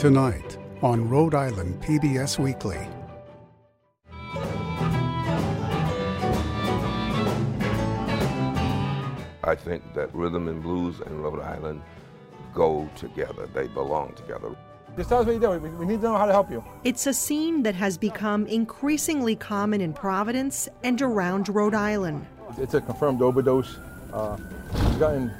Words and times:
Tonight 0.00 0.56
on 0.80 1.10
Rhode 1.10 1.34
Island 1.34 1.78
PBS 1.82 2.38
Weekly. 2.38 2.88
I 9.44 9.54
think 9.54 9.82
that 9.92 10.08
rhythm 10.14 10.48
and 10.48 10.62
blues 10.62 11.00
and 11.04 11.22
Rhode 11.22 11.40
Island 11.42 11.82
go 12.54 12.88
together. 12.96 13.46
They 13.52 13.68
belong 13.68 14.14
together. 14.14 14.56
Just 14.96 15.10
tell 15.10 15.18
us 15.18 15.26
what 15.26 15.34
you 15.34 15.38
do. 15.38 15.50
We, 15.50 15.68
we 15.68 15.84
need 15.84 16.00
to 16.00 16.06
know 16.06 16.16
how 16.16 16.24
to 16.24 16.32
help 16.32 16.50
you. 16.50 16.64
It's 16.82 17.06
a 17.06 17.12
scene 17.12 17.62
that 17.64 17.74
has 17.74 17.98
become 17.98 18.46
increasingly 18.46 19.36
common 19.36 19.82
in 19.82 19.92
Providence 19.92 20.66
and 20.82 21.02
around 21.02 21.50
Rhode 21.50 21.74
Island. 21.74 22.26
It's 22.56 22.72
a 22.72 22.80
confirmed 22.80 23.20
overdose. 23.20 23.76
Uh, 24.14 24.38
he's 24.72 24.96
gotten 24.96 25.30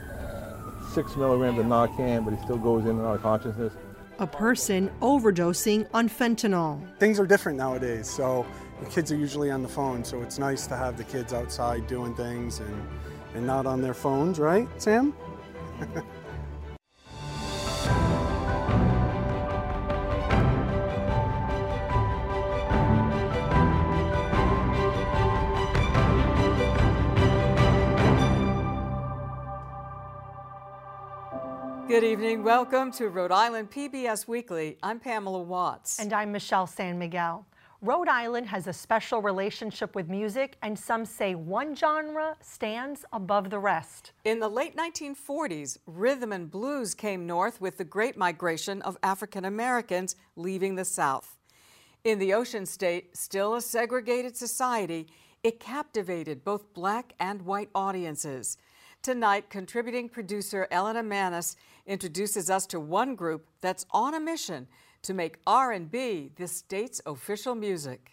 six 0.92 1.16
milligrams 1.16 1.58
of 1.58 1.64
Narcan, 1.64 2.26
but 2.26 2.34
he 2.34 2.44
still 2.44 2.58
goes 2.58 2.84
in 2.84 2.90
and 2.90 3.06
out 3.06 3.14
of 3.14 3.22
consciousness. 3.22 3.72
A 4.20 4.26
person 4.26 4.90
overdosing 5.00 5.86
on 5.94 6.06
fentanyl. 6.06 6.78
Things 6.98 7.18
are 7.18 7.26
different 7.26 7.56
nowadays, 7.56 8.08
so 8.08 8.44
the 8.80 8.86
kids 8.90 9.10
are 9.10 9.16
usually 9.16 9.50
on 9.50 9.62
the 9.62 9.68
phone, 9.68 10.04
so 10.04 10.20
it's 10.20 10.38
nice 10.38 10.66
to 10.66 10.76
have 10.76 10.98
the 10.98 11.04
kids 11.04 11.32
outside 11.32 11.86
doing 11.86 12.14
things 12.14 12.60
and, 12.60 12.88
and 13.34 13.46
not 13.46 13.64
on 13.64 13.80
their 13.80 13.94
phones, 13.94 14.38
right, 14.38 14.68
Sam? 14.76 15.14
Good 31.90 32.04
evening. 32.04 32.44
Welcome 32.44 32.92
to 32.92 33.08
Rhode 33.08 33.32
Island 33.32 33.72
PBS 33.72 34.28
Weekly. 34.28 34.78
I'm 34.80 35.00
Pamela 35.00 35.42
Watts. 35.42 35.98
And 35.98 36.12
I'm 36.12 36.30
Michelle 36.30 36.68
San 36.68 37.00
Miguel. 37.00 37.44
Rhode 37.82 38.06
Island 38.06 38.46
has 38.46 38.68
a 38.68 38.72
special 38.72 39.20
relationship 39.20 39.96
with 39.96 40.08
music, 40.08 40.56
and 40.62 40.78
some 40.78 41.04
say 41.04 41.34
one 41.34 41.74
genre 41.74 42.36
stands 42.40 43.04
above 43.12 43.50
the 43.50 43.58
rest. 43.58 44.12
In 44.24 44.38
the 44.38 44.48
late 44.48 44.76
1940s, 44.76 45.78
rhythm 45.84 46.30
and 46.30 46.48
blues 46.48 46.94
came 46.94 47.26
north 47.26 47.60
with 47.60 47.76
the 47.76 47.84
great 47.84 48.16
migration 48.16 48.80
of 48.82 48.96
African 49.02 49.44
Americans 49.44 50.14
leaving 50.36 50.76
the 50.76 50.84
South. 50.84 51.38
In 52.04 52.20
the 52.20 52.32
Ocean 52.32 52.66
State, 52.66 53.16
still 53.16 53.56
a 53.56 53.60
segregated 53.60 54.36
society, 54.36 55.08
it 55.42 55.58
captivated 55.58 56.44
both 56.44 56.72
black 56.72 57.14
and 57.18 57.42
white 57.42 57.70
audiences. 57.74 58.58
Tonight, 59.02 59.48
contributing 59.48 60.10
producer 60.10 60.68
Elena 60.70 61.02
Mannes 61.02 61.56
introduces 61.90 62.48
us 62.48 62.66
to 62.66 62.78
one 62.78 63.16
group 63.16 63.48
that's 63.60 63.84
on 63.90 64.14
a 64.14 64.20
mission 64.20 64.68
to 65.02 65.12
make 65.12 65.38
R&B 65.44 66.30
the 66.36 66.46
state's 66.46 67.00
official 67.04 67.56
music. 67.56 68.12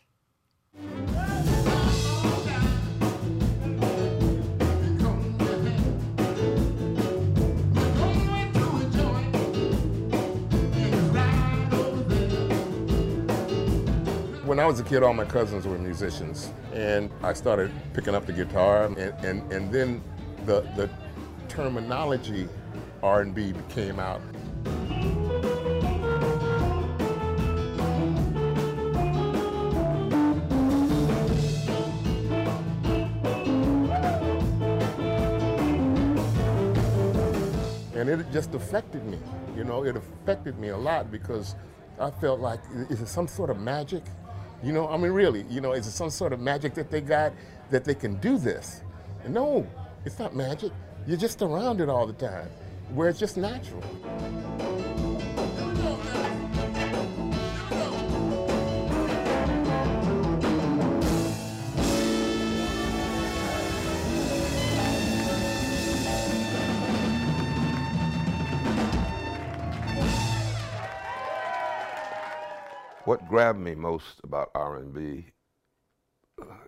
When 14.43 14.59
I 14.59 14.65
was 14.65 14.79
a 14.79 14.83
kid, 14.83 15.03
all 15.03 15.13
my 15.13 15.25
cousins 15.25 15.67
were 15.67 15.77
musicians, 15.77 16.51
and 16.73 17.11
I 17.21 17.33
started 17.33 17.69
picking 17.93 18.15
up 18.15 18.25
the 18.25 18.33
guitar, 18.33 18.85
and, 18.85 18.97
and, 18.97 19.53
and 19.53 19.71
then 19.71 20.01
the, 20.45 20.61
the 20.75 20.89
terminology 21.47 22.49
R&B 23.03 23.53
came 23.69 23.99
out. 23.99 24.21
And 37.95 38.21
it 38.21 38.31
just 38.31 38.53
affected 38.53 39.03
me, 39.05 39.17
you 39.55 39.63
know, 39.63 39.83
it 39.83 39.97
affected 39.97 40.57
me 40.59 40.69
a 40.69 40.77
lot 40.77 41.11
because 41.11 41.55
I 41.99 42.11
felt 42.11 42.39
like, 42.39 42.59
is 42.89 43.01
it 43.01 43.07
some 43.07 43.27
sort 43.27 43.49
of 43.49 43.59
magic? 43.59 44.03
You 44.63 44.71
know, 44.71 44.87
I 44.87 44.97
mean, 44.97 45.11
really, 45.11 45.43
you 45.49 45.61
know, 45.61 45.73
is 45.73 45.87
it 45.87 45.91
some 45.91 46.09
sort 46.09 46.31
of 46.31 46.39
magic 46.39 46.73
that 46.75 46.89
they 46.91 47.01
got 47.01 47.33
that 47.69 47.83
they 47.83 47.95
can 47.95 48.15
do 48.19 48.37
this? 48.37 48.81
And 49.23 49.33
no, 49.33 49.67
it's 50.05 50.19
not 50.19 50.35
magic. 50.35 50.71
You're 51.05 51.17
just 51.17 51.41
around 51.41 51.81
it 51.81 51.89
all 51.89 52.05
the 52.07 52.13
time, 52.13 52.49
where 52.93 53.09
it's 53.09 53.19
just 53.19 53.37
natural. 53.37 53.83
What 73.05 73.25
grabbed 73.29 73.59
me 73.59 73.73
most 73.73 74.19
about 74.25 74.51
R&B 74.53 75.27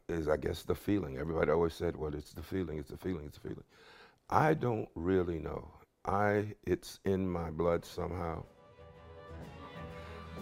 is, 0.08 0.30
I 0.30 0.38
guess, 0.38 0.64
the 0.64 0.74
feeling. 0.74 1.18
Everybody 1.18 1.52
always 1.52 1.74
said, 1.74 1.98
"Well, 1.98 2.16
it's 2.16 2.32
the 2.32 2.42
feeling, 2.42 2.78
it's 2.80 2.90
the 2.90 2.98
feeling, 2.98 3.26
it's 3.26 3.38
the 3.38 3.50
feeling." 3.50 3.66
I 4.30 4.54
don't 4.54 4.88
really 4.96 5.40
know. 5.40 5.79
I 6.10 6.56
it's 6.64 7.00
in 7.06 7.30
my 7.30 7.52
blood 7.52 7.86
somehow. 7.86 8.44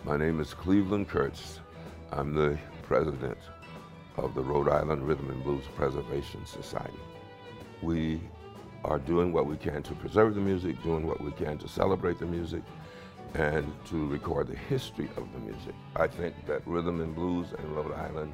My 0.06 0.16
name 0.16 0.40
is 0.40 0.54
Cleveland 0.54 1.10
Kurtz. 1.10 1.60
I'm 2.14 2.34
the 2.34 2.58
president 2.84 3.38
of 4.16 4.34
the 4.34 4.42
Rhode 4.42 4.70
Island 4.70 5.06
Rhythm 5.06 5.30
and 5.30 5.44
Blues 5.44 5.66
Preservation 5.76 6.46
Society. 6.46 7.02
We 7.82 8.22
are 8.86 8.98
doing 8.98 9.34
what 9.34 9.46
we 9.46 9.58
can 9.58 9.84
to 9.84 9.94
preserve 9.96 10.36
the 10.36 10.40
music, 10.40 10.82
doing 10.84 11.06
what 11.06 11.20
we 11.20 11.32
can 11.32 11.58
to 11.58 11.68
celebrate 11.68 12.18
the 12.18 12.26
music, 12.26 12.64
and 13.34 13.70
to 13.88 14.08
record 14.08 14.48
the 14.48 14.56
history 14.56 15.10
of 15.18 15.28
the 15.34 15.40
music. 15.40 15.76
I 15.98 16.08
think 16.08 16.34
that 16.46 16.66
rhythm 16.66 17.02
and 17.02 17.14
blues 17.14 17.48
and 17.58 17.76
Rhode 17.76 17.92
Island 17.92 18.32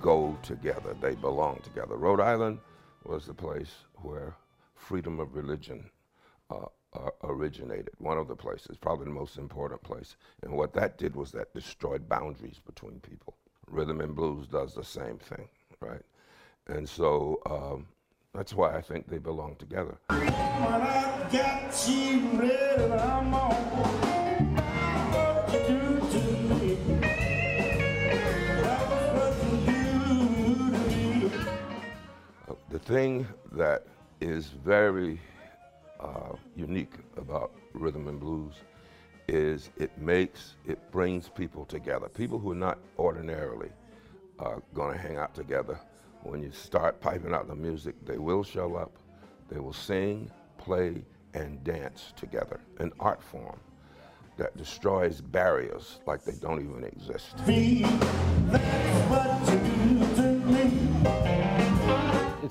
go 0.00 0.38
together. 0.44 0.94
They 1.00 1.16
belong 1.16 1.58
together. 1.64 1.96
Rhode 1.96 2.20
Island 2.20 2.60
was 3.02 3.26
the 3.26 3.34
place 3.34 3.72
where 3.96 4.36
freedom 4.76 5.18
of 5.18 5.34
religion 5.34 5.90
uh, 6.52 6.66
uh, 6.94 7.10
originated. 7.24 7.90
One 7.98 8.18
of 8.18 8.28
the 8.28 8.36
places, 8.36 8.76
probably 8.76 9.06
the 9.06 9.12
most 9.12 9.38
important 9.38 9.82
place. 9.82 10.16
And 10.42 10.52
what 10.52 10.74
that 10.74 10.98
did 10.98 11.16
was 11.16 11.32
that 11.32 11.54
destroyed 11.54 12.08
boundaries 12.08 12.60
between 12.64 13.00
people. 13.00 13.34
Rhythm 13.66 14.00
and 14.00 14.14
blues 14.14 14.46
does 14.46 14.74
the 14.74 14.84
same 14.84 15.18
thing, 15.18 15.48
right? 15.80 16.02
And 16.66 16.88
so 16.88 17.40
um, 17.46 17.86
that's 18.34 18.54
why 18.54 18.76
I 18.76 18.82
think 18.82 19.08
they 19.08 19.18
belong 19.18 19.56
together. 19.56 19.96
Uh, 20.10 20.20
the 32.70 32.78
thing 32.78 33.26
that 33.52 33.86
is 34.20 34.48
very 34.48 35.18
uh, 36.02 36.36
unique 36.56 36.94
about 37.16 37.52
rhythm 37.72 38.08
and 38.08 38.18
blues 38.20 38.54
is 39.28 39.70
it 39.76 39.96
makes, 39.98 40.56
it 40.66 40.90
brings 40.90 41.28
people 41.28 41.64
together. 41.64 42.08
People 42.08 42.38
who 42.38 42.52
are 42.52 42.56
not 42.56 42.78
ordinarily 42.98 43.70
uh, 44.38 44.56
going 44.74 44.92
to 44.92 44.98
hang 45.00 45.16
out 45.16 45.34
together. 45.34 45.78
When 46.22 46.42
you 46.42 46.52
start 46.52 47.00
piping 47.00 47.32
out 47.32 47.48
the 47.48 47.54
music, 47.54 47.94
they 48.04 48.18
will 48.18 48.44
show 48.44 48.74
up, 48.76 48.92
they 49.48 49.58
will 49.58 49.72
sing, 49.72 50.30
play, 50.58 51.02
and 51.34 51.62
dance 51.64 52.12
together. 52.16 52.60
An 52.78 52.92
art 53.00 53.22
form 53.22 53.58
that 54.36 54.56
destroys 54.56 55.20
barriers 55.20 56.00
like 56.06 56.24
they 56.24 56.32
don't 56.32 56.60
even 56.60 56.84
exist. 56.84 57.36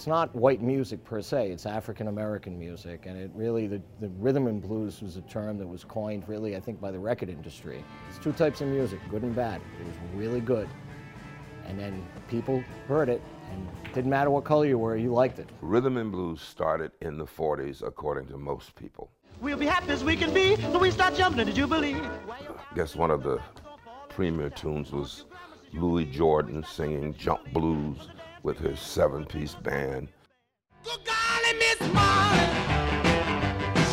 It's 0.01 0.07
not 0.07 0.35
white 0.35 0.63
music 0.63 1.03
per 1.03 1.21
se, 1.21 1.51
it's 1.51 1.67
African 1.67 2.07
American 2.07 2.57
music, 2.57 3.05
and 3.05 3.15
it 3.15 3.29
really, 3.35 3.67
the, 3.67 3.79
the 3.99 4.09
rhythm 4.17 4.47
and 4.47 4.59
blues 4.59 4.99
was 4.99 5.15
a 5.15 5.21
term 5.21 5.59
that 5.59 5.67
was 5.67 5.83
coined 5.83 6.27
really, 6.27 6.55
I 6.55 6.59
think, 6.59 6.81
by 6.81 6.89
the 6.89 6.97
record 6.97 7.29
industry. 7.29 7.83
It's 8.09 8.17
two 8.17 8.31
types 8.31 8.61
of 8.61 8.69
music, 8.69 8.99
good 9.11 9.21
and 9.21 9.35
bad. 9.35 9.61
It 9.79 9.85
was 9.85 9.95
really 10.15 10.39
good. 10.41 10.67
And 11.67 11.77
then 11.77 12.03
people 12.27 12.63
heard 12.87 13.09
it, 13.09 13.21
and 13.51 13.67
it 13.85 13.93
didn't 13.93 14.09
matter 14.09 14.31
what 14.31 14.43
color 14.43 14.65
you 14.65 14.79
were, 14.79 14.97
you 14.97 15.13
liked 15.13 15.37
it. 15.37 15.47
Rhythm 15.61 15.97
and 15.97 16.11
blues 16.11 16.41
started 16.41 16.93
in 17.01 17.19
the 17.19 17.27
40s, 17.27 17.85
according 17.85 18.25
to 18.29 18.39
most 18.39 18.73
people. 18.73 19.11
We'll 19.39 19.55
be 19.55 19.67
happy 19.67 19.91
as 19.91 20.03
we 20.03 20.15
can 20.15 20.33
be 20.33 20.55
when 20.55 20.81
we 20.81 20.89
start 20.89 21.13
jumping, 21.13 21.45
did 21.45 21.55
you 21.55 21.67
believe? 21.67 22.03
I 22.27 22.75
guess 22.75 22.95
one 22.95 23.11
of 23.11 23.21
the 23.21 23.37
premier 24.09 24.49
tunes 24.49 24.91
was 24.91 25.25
Louis 25.73 26.05
Jordan 26.05 26.65
singing 26.67 27.13
Jump 27.13 27.53
Blues 27.53 28.09
with 28.43 28.57
his 28.57 28.79
seven 28.79 29.25
piece 29.25 29.55
band. 29.55 30.07
Good 30.83 30.99
golly, 31.05 31.53
Miss 31.59 31.79
Marley, 31.93 32.39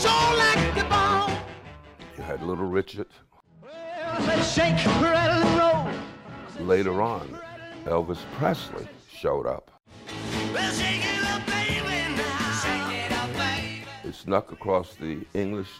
sure 0.01 0.37
like 0.37 0.75
the 0.75 0.85
bone. 0.89 1.39
You 2.17 2.23
had 2.23 2.43
Little 2.43 2.67
Richard. 2.67 3.09
Well, 3.63 4.43
Shake, 4.43 4.85
rattle, 5.03 5.47
and 5.47 5.59
roll. 6.59 6.67
Later 6.67 7.03
on, 7.03 7.39
Elvis 7.85 8.25
Presley 8.33 8.89
showed 9.11 9.47
up. 9.47 9.71
Well, 10.53 10.73
shake 10.73 11.05
it 11.05 11.25
up, 11.25 11.47
baby, 11.47 12.17
now. 12.17 12.61
Shake 12.63 13.07
it 13.07 13.13
up, 13.13 13.33
baby. 13.35 13.85
It 14.05 14.15
snuck 14.15 14.53
across 14.53 14.95
the 14.95 15.21
English 15.35 15.71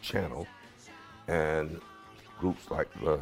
Channel, 0.00 0.46
and 1.28 1.80
groups 2.38 2.70
like 2.70 2.88
the 3.02 3.18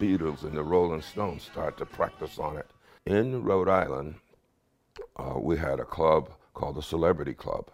Beatles 0.00 0.42
and 0.44 0.56
the 0.56 0.62
Rolling 0.62 1.02
Stones 1.02 1.42
started 1.42 1.76
to 1.78 1.86
practice 1.86 2.38
on 2.38 2.56
it. 2.56 2.66
In 3.06 3.44
Rhode 3.44 3.68
Island, 3.68 4.14
uh, 5.16 5.38
we 5.38 5.56
had 5.56 5.80
a 5.80 5.84
club 5.84 6.30
called 6.54 6.76
the 6.76 6.82
Celebrity 6.82 7.34
Club, 7.34 7.70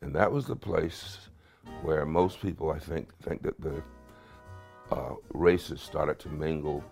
and 0.00 0.14
that 0.14 0.30
was 0.30 0.46
the 0.46 0.56
place 0.56 1.18
where 1.82 2.04
most 2.04 2.40
people, 2.40 2.70
I 2.70 2.78
think, 2.78 3.16
think 3.22 3.42
that 3.42 3.60
the 3.60 3.82
uh, 4.90 5.14
races 5.32 5.80
started 5.80 6.18
to 6.20 6.28
mingle 6.28 6.82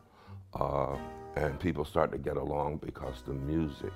uh, 0.54 0.96
and 1.36 1.58
people 1.60 1.84
started 1.84 2.12
to 2.12 2.18
get 2.18 2.36
along 2.36 2.78
because 2.78 3.22
the 3.22 3.32
music 3.32 3.92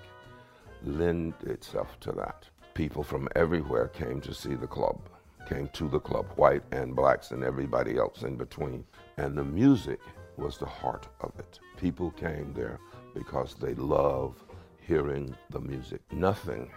lent 0.85 1.35
itself 1.45 1.99
to 2.01 2.13
that. 2.13 2.49
People 2.75 3.03
from 3.03 3.29
everywhere 3.37 3.89
came 3.89 4.21
to 4.21 4.35
see 4.35 4.55
the 4.55 4.67
club, 4.67 5.09
came 5.49 5.69
to 5.73 5.89
the 5.89 6.01
club, 6.01 6.27
white 6.37 6.63
and 6.73 6.95
blacks 6.95 7.31
and 7.31 7.43
everybody 7.43 7.99
else 7.99 8.23
in 8.23 8.37
between. 8.37 8.85
And 9.17 9.37
the 9.37 9.45
music 9.45 10.01
was 10.37 10.59
the 10.59 10.67
heart 10.67 11.09
of 11.21 11.33
it. 11.39 11.59
People 11.77 12.11
came 12.13 12.53
there 12.55 12.79
because 13.15 13.55
they 13.55 13.75
love 13.75 14.43
hearing 14.91 15.33
the 15.51 15.61
music. 15.61 16.01
Nothing 16.11 16.69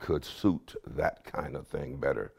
could 0.00 0.24
suit 0.24 0.74
that 0.84 1.22
kind 1.22 1.54
of 1.54 1.64
thing 1.68 1.94
better 1.96 2.32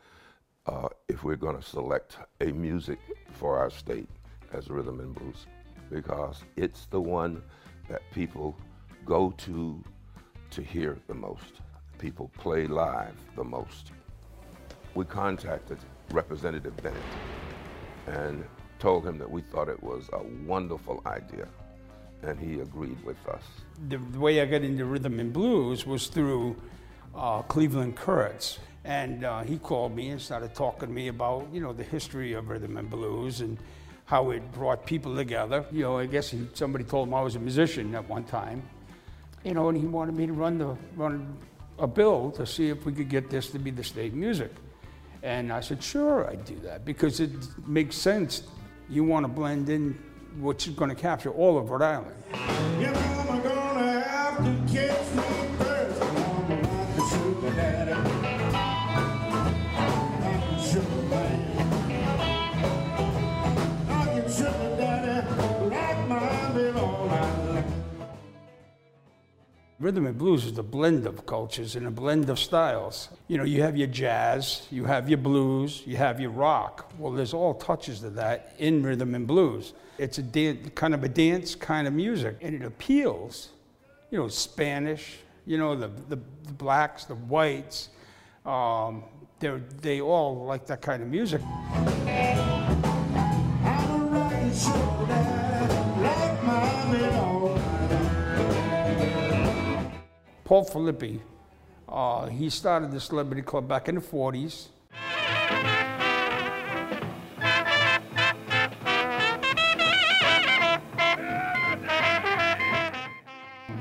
uh, 0.66 0.90
if 1.08 1.24
we're 1.24 1.38
going 1.38 1.56
to 1.56 1.64
select 1.64 2.18
a 2.42 2.52
music 2.52 3.00
for 3.31 3.58
our 3.58 3.70
state 3.70 4.10
as 4.52 4.70
rhythm 4.70 5.00
and 5.00 5.16
blues, 5.16 5.46
because 5.90 6.44
it's 6.58 6.88
the 6.88 7.00
one 7.00 7.42
that 7.88 8.02
people 8.14 8.58
go 9.06 9.34
to 9.38 9.81
to 10.50 10.62
hear 10.62 10.98
the 11.08 11.14
most. 11.14 11.62
People 12.00 12.30
play 12.38 12.68
live 12.68 13.16
the 13.38 13.46
most. 13.46 13.94
We 14.94 15.06
contacted 15.06 15.78
Representative 16.12 16.75
Bennett 16.84 17.02
and 18.08 18.44
told 18.78 19.08
him 19.08 19.18
that 19.20 19.31
we 19.31 19.42
thought 19.42 19.70
it 19.70 19.81
was 19.81 20.10
a 20.12 20.22
wonderful 20.46 21.02
idea, 21.06 21.48
and 22.24 22.40
he 22.40 22.60
agreed 22.60 23.04
with 23.04 23.18
us. 23.28 23.42
The, 23.90 23.98
the 23.98 24.20
way 24.20 24.42
I 24.42 24.46
got 24.46 24.62
into 24.62 24.86
rhythm 24.86 25.20
and 25.20 25.31
blues 25.34 25.86
was 25.86 26.08
through 26.08 26.56
uh, 27.16 27.42
Cleveland 27.44 27.96
Kurtz. 27.96 28.60
And 28.86 29.24
uh, 29.24 29.44
he 29.44 29.58
called 29.58 29.96
me 29.96 30.10
and 30.10 30.22
started 30.22 30.54
talking 30.54 30.90
to 30.90 30.94
me 30.94 31.08
about, 31.08 31.48
you 31.54 31.62
know, 31.62 31.72
the 31.72 31.84
history 31.84 32.34
of 32.34 32.50
rhythm 32.50 32.75
and 32.78 32.90
blues 32.90 33.40
and 33.40 33.58
how 34.06 34.31
it 34.31 34.52
brought 34.52 34.86
people 34.86 35.16
together. 35.16 35.66
You 35.72 35.84
know, 35.84 36.00
I 36.00 36.06
guess 36.06 36.30
he, 36.30 36.48
somebody 36.54 36.84
told 36.84 37.08
him 37.08 37.14
I 37.14 37.22
was 37.22 37.36
a 37.36 37.40
musician 37.40 37.96
at 37.96 38.08
one 38.10 38.25
time. 38.25 38.62
You 39.46 39.54
know, 39.54 39.70
and 39.70 39.78
he 39.78 39.86
wanted 39.86 40.16
me 40.16 40.28
to 40.28 40.34
run 40.34 40.58
the 40.58 40.78
run 40.96 41.38
a 41.80 41.88
bill 41.88 42.31
to 42.31 42.46
see 42.46 42.70
if 42.70 42.86
we 42.86 42.94
could 42.94 43.10
get 43.10 43.30
this 43.30 43.50
to 43.52 43.60
be 43.60 43.72
the 43.72 43.84
state 43.84 44.14
music. 44.14 44.52
And 45.24 45.52
I 45.52 45.62
said, 45.62 45.81
sure, 45.81 46.30
I'd 46.30 46.46
do 46.46 46.56
that 46.64 46.86
because 46.86 47.20
it 47.20 47.31
makes 47.66 47.96
sense. 47.96 48.44
You 48.90 49.04
want 49.04 49.24
to 49.24 49.30
blend 49.30 49.70
in 49.70 49.98
what's 50.39 50.68
going 50.68 50.89
to 50.89 50.95
capture 50.95 51.31
all 51.31 51.57
of 51.57 51.69
Rhode 51.69 51.81
Island. 51.81 52.73
Rhythm 69.83 70.06
and 70.06 70.18
blues 70.18 70.45
is 70.45 70.57
a 70.57 70.63
blend 70.63 71.06
of 71.06 71.25
cultures 71.25 71.75
and 71.75 71.85
a 71.85 71.91
blend 71.91 72.30
of 72.30 72.39
styles. 72.39 73.09
You 73.27 73.38
know, 73.38 73.44
you 73.44 73.63
have 73.63 73.75
your 73.75 73.89
jazz, 73.89 74.65
you 74.71 74.85
have 74.85 75.09
your 75.09 75.18
blues, 75.18 75.83
you 75.85 75.97
have 75.97 76.21
your 76.21 76.30
rock. 76.30 76.89
Well, 76.97 77.12
there's 77.12 77.33
all 77.33 77.53
touches 77.56 78.01
of 78.06 78.15
that 78.15 78.56
in 78.59 78.81
rhythm 78.81 79.13
and 79.13 79.27
blues. 79.27 79.74
It's 79.97 80.19
a 80.19 80.24
dan- 80.24 80.71
kind 80.74 80.94
of 80.94 81.03
a 81.03 81.09
dance 81.09 81.53
kind 81.53 81.85
of 81.85 81.94
music, 81.94 82.38
and 82.39 82.56
it 82.56 82.65
appeals. 82.65 83.50
You 84.09 84.19
know, 84.19 84.30
Spanish. 84.30 85.18
You 85.45 85.57
know, 85.57 85.75
the 85.75 85.89
the, 86.07 86.15
the 86.44 86.53
blacks, 86.53 87.03
the 87.03 87.15
whites. 87.15 87.89
Um, 88.45 89.03
they 89.39 89.59
they 89.81 90.00
all 90.00 90.45
like 90.45 90.65
that 90.68 90.81
kind 90.81 91.03
of 91.03 91.09
music. 91.09 91.41
Paul 100.53 100.65
Filippi, 100.65 101.19
uh, 101.89 102.27
he 102.27 102.47
started 102.47 102.91
the 102.91 103.00
Celebrity 103.00 103.41
Club 103.41 103.67
back 103.67 103.89
in 103.89 103.95
the 103.95 104.01
40s. 104.01 104.67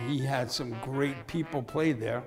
He 0.08 0.20
had 0.20 0.50
some 0.50 0.74
great 0.80 1.26
people 1.26 1.62
play 1.62 1.92
there. 1.92 2.24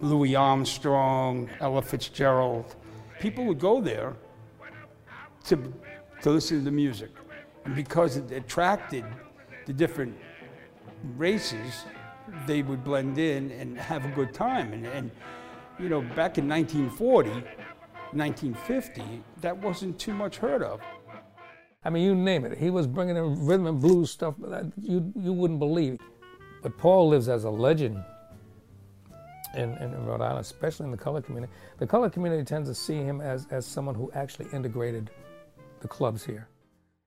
Louis 0.00 0.34
Armstrong, 0.34 1.50
Ella 1.60 1.82
Fitzgerald. 1.82 2.76
People 3.20 3.44
would 3.44 3.60
go 3.60 3.82
there 3.82 4.16
to, 5.44 5.74
to 6.22 6.30
listen 6.30 6.60
to 6.60 6.64
the 6.64 6.70
music. 6.70 7.10
And 7.66 7.76
because 7.76 8.16
it 8.16 8.32
attracted 8.32 9.04
the 9.66 9.74
different 9.74 10.16
races, 11.18 11.84
they 12.46 12.62
would 12.62 12.84
blend 12.84 13.18
in 13.18 13.50
and 13.52 13.78
have 13.78 14.04
a 14.04 14.08
good 14.08 14.32
time. 14.32 14.72
And, 14.72 14.86
and 14.86 15.10
you 15.78 15.88
know, 15.88 16.00
back 16.00 16.38
in 16.38 16.48
1940, 16.48 17.30
1950, 17.30 19.22
that 19.40 19.56
wasn't 19.56 19.98
too 19.98 20.14
much 20.14 20.36
heard 20.36 20.62
of. 20.62 20.80
I 21.84 21.90
mean, 21.90 22.02
you 22.02 22.14
name 22.14 22.44
it. 22.44 22.56
He 22.56 22.70
was 22.70 22.86
bringing 22.86 23.16
in 23.16 23.44
rhythm 23.44 23.66
and 23.66 23.80
blues 23.80 24.10
stuff 24.10 24.34
that 24.38 24.72
you, 24.80 25.12
you 25.16 25.32
wouldn't 25.32 25.58
believe. 25.58 25.98
But 26.62 26.78
Paul 26.78 27.08
lives 27.08 27.28
as 27.28 27.44
a 27.44 27.50
legend 27.50 28.02
in, 29.54 29.76
in 29.76 30.06
Rhode 30.06 30.22
Island, 30.22 30.40
especially 30.40 30.86
in 30.86 30.90
the 30.90 30.96
color 30.96 31.20
community. 31.20 31.52
The 31.78 31.86
color 31.86 32.08
community 32.08 32.44
tends 32.44 32.68
to 32.68 32.74
see 32.74 32.96
him 32.96 33.20
as, 33.20 33.46
as 33.50 33.66
someone 33.66 33.94
who 33.94 34.10
actually 34.14 34.48
integrated 34.52 35.10
the 35.80 35.88
clubs 35.88 36.24
here. 36.24 36.48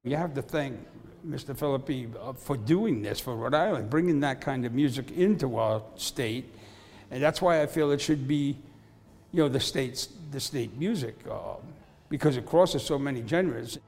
You 0.03 0.15
have 0.15 0.33
to 0.35 0.41
thank 0.41 0.77
Mr. 1.25 1.57
Philippi 1.57 2.07
uh, 2.21 2.33
for 2.33 2.57
doing 2.57 3.01
this 3.01 3.19
for 3.19 3.35
Rhode 3.35 3.53
Island, 3.53 3.89
bringing 3.89 4.19
that 4.21 4.41
kind 4.41 4.65
of 4.65 4.73
music 4.73 5.11
into 5.11 5.57
our 5.57 5.81
state, 5.95 6.45
and 7.11 7.21
that's 7.21 7.41
why 7.41 7.61
I 7.61 7.67
feel 7.67 7.91
it 7.91 8.01
should 8.01 8.27
be, 8.27 8.57
you 9.31 9.43
know, 9.43 9.49
the 9.49 9.59
state's 9.59 10.09
the 10.31 10.39
state 10.39 10.77
music 10.77 11.15
um, 11.29 11.57
because 12.09 12.37
it 12.37 12.45
crosses 12.45 12.83
so 12.83 12.99
many 12.99 13.25
genres. 13.25 13.79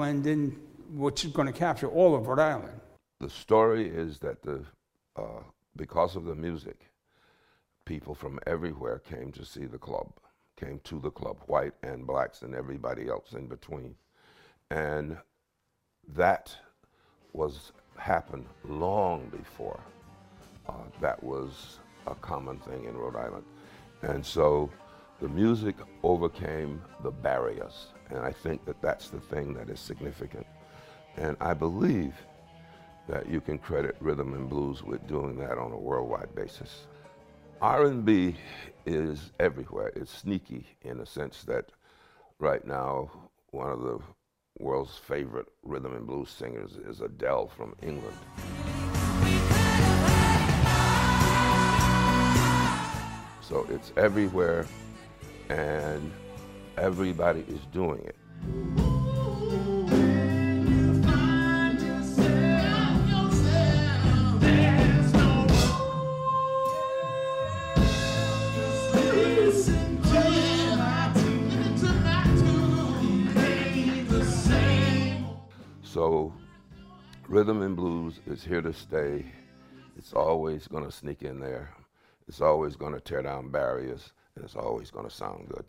To 0.00 0.06
blend 0.06 0.26
in 0.26 0.56
what's 0.94 1.26
going 1.26 1.46
to 1.46 1.52
capture 1.52 1.86
all 1.86 2.14
of 2.14 2.26
Rhode 2.26 2.38
Island. 2.38 2.80
The 3.20 3.28
story 3.28 3.86
is 3.86 4.18
that 4.20 4.40
the, 4.42 4.64
uh, 5.14 5.42
because 5.76 6.16
of 6.16 6.24
the 6.24 6.34
music, 6.34 6.86
people 7.84 8.14
from 8.14 8.40
everywhere 8.46 8.98
came 9.00 9.30
to 9.32 9.44
see 9.44 9.66
the 9.66 9.76
club, 9.76 10.10
came 10.56 10.80
to 10.84 11.00
the 11.00 11.10
club, 11.10 11.36
white 11.48 11.74
and 11.82 12.06
blacks 12.06 12.40
and 12.40 12.54
everybody 12.54 13.08
else 13.08 13.34
in 13.34 13.46
between. 13.46 13.94
And 14.70 15.18
that 16.08 16.56
was 17.34 17.72
happened 17.98 18.46
long 18.64 19.28
before 19.28 19.80
uh, 20.66 20.72
that 21.02 21.22
was 21.22 21.78
a 22.06 22.14
common 22.14 22.58
thing 22.60 22.86
in 22.86 22.96
Rhode 22.96 23.16
Island. 23.16 23.44
And 24.00 24.24
so 24.24 24.70
the 25.20 25.28
music 25.28 25.76
overcame 26.02 26.82
the 27.02 27.10
barriers. 27.10 27.88
And 28.08 28.20
I 28.20 28.32
think 28.32 28.64
that 28.64 28.80
that's 28.80 29.10
the 29.10 29.20
thing 29.20 29.52
that 29.54 29.68
is 29.68 29.78
significant. 29.78 30.46
And 31.16 31.36
I 31.40 31.52
believe 31.52 32.14
that 33.06 33.28
you 33.28 33.40
can 33.40 33.58
credit 33.58 33.96
rhythm 34.00 34.34
and 34.34 34.48
blues 34.48 34.82
with 34.82 35.06
doing 35.06 35.36
that 35.38 35.58
on 35.58 35.72
a 35.72 35.76
worldwide 35.76 36.34
basis. 36.34 36.86
R&B 37.60 38.36
is 38.86 39.32
everywhere. 39.38 39.92
It's 39.94 40.10
sneaky 40.10 40.66
in 40.82 40.96
the 40.98 41.06
sense 41.06 41.44
that 41.44 41.66
right 42.38 42.66
now 42.66 43.10
one 43.50 43.70
of 43.70 43.82
the 43.82 43.98
world's 44.58 44.96
favorite 44.96 45.48
rhythm 45.62 45.94
and 45.94 46.06
blues 46.06 46.30
singers 46.30 46.78
is 46.88 47.02
Adele 47.02 47.48
from 47.48 47.74
England. 47.82 48.16
So 53.42 53.66
it's 53.68 53.92
everywhere 53.96 54.66
and 55.50 56.12
everybody 56.78 57.44
is 57.48 57.60
doing 57.72 58.00
it. 58.04 58.16
So, 75.82 76.32
rhythm 77.26 77.62
and 77.62 77.74
blues 77.74 78.20
is 78.28 78.44
here 78.44 78.62
to 78.62 78.72
stay. 78.72 79.24
It's 79.98 80.12
always 80.12 80.68
going 80.68 80.84
to 80.84 80.92
sneak 80.92 81.22
in 81.22 81.40
there. 81.40 81.74
It's 82.28 82.40
always 82.40 82.76
going 82.76 82.94
to 82.94 83.00
tear 83.00 83.22
down 83.22 83.50
barriers 83.50 84.12
and 84.40 84.46
it's 84.46 84.56
always 84.56 84.90
going 84.90 85.06
to 85.06 85.14
sound 85.14 85.48
good. 85.48 85.64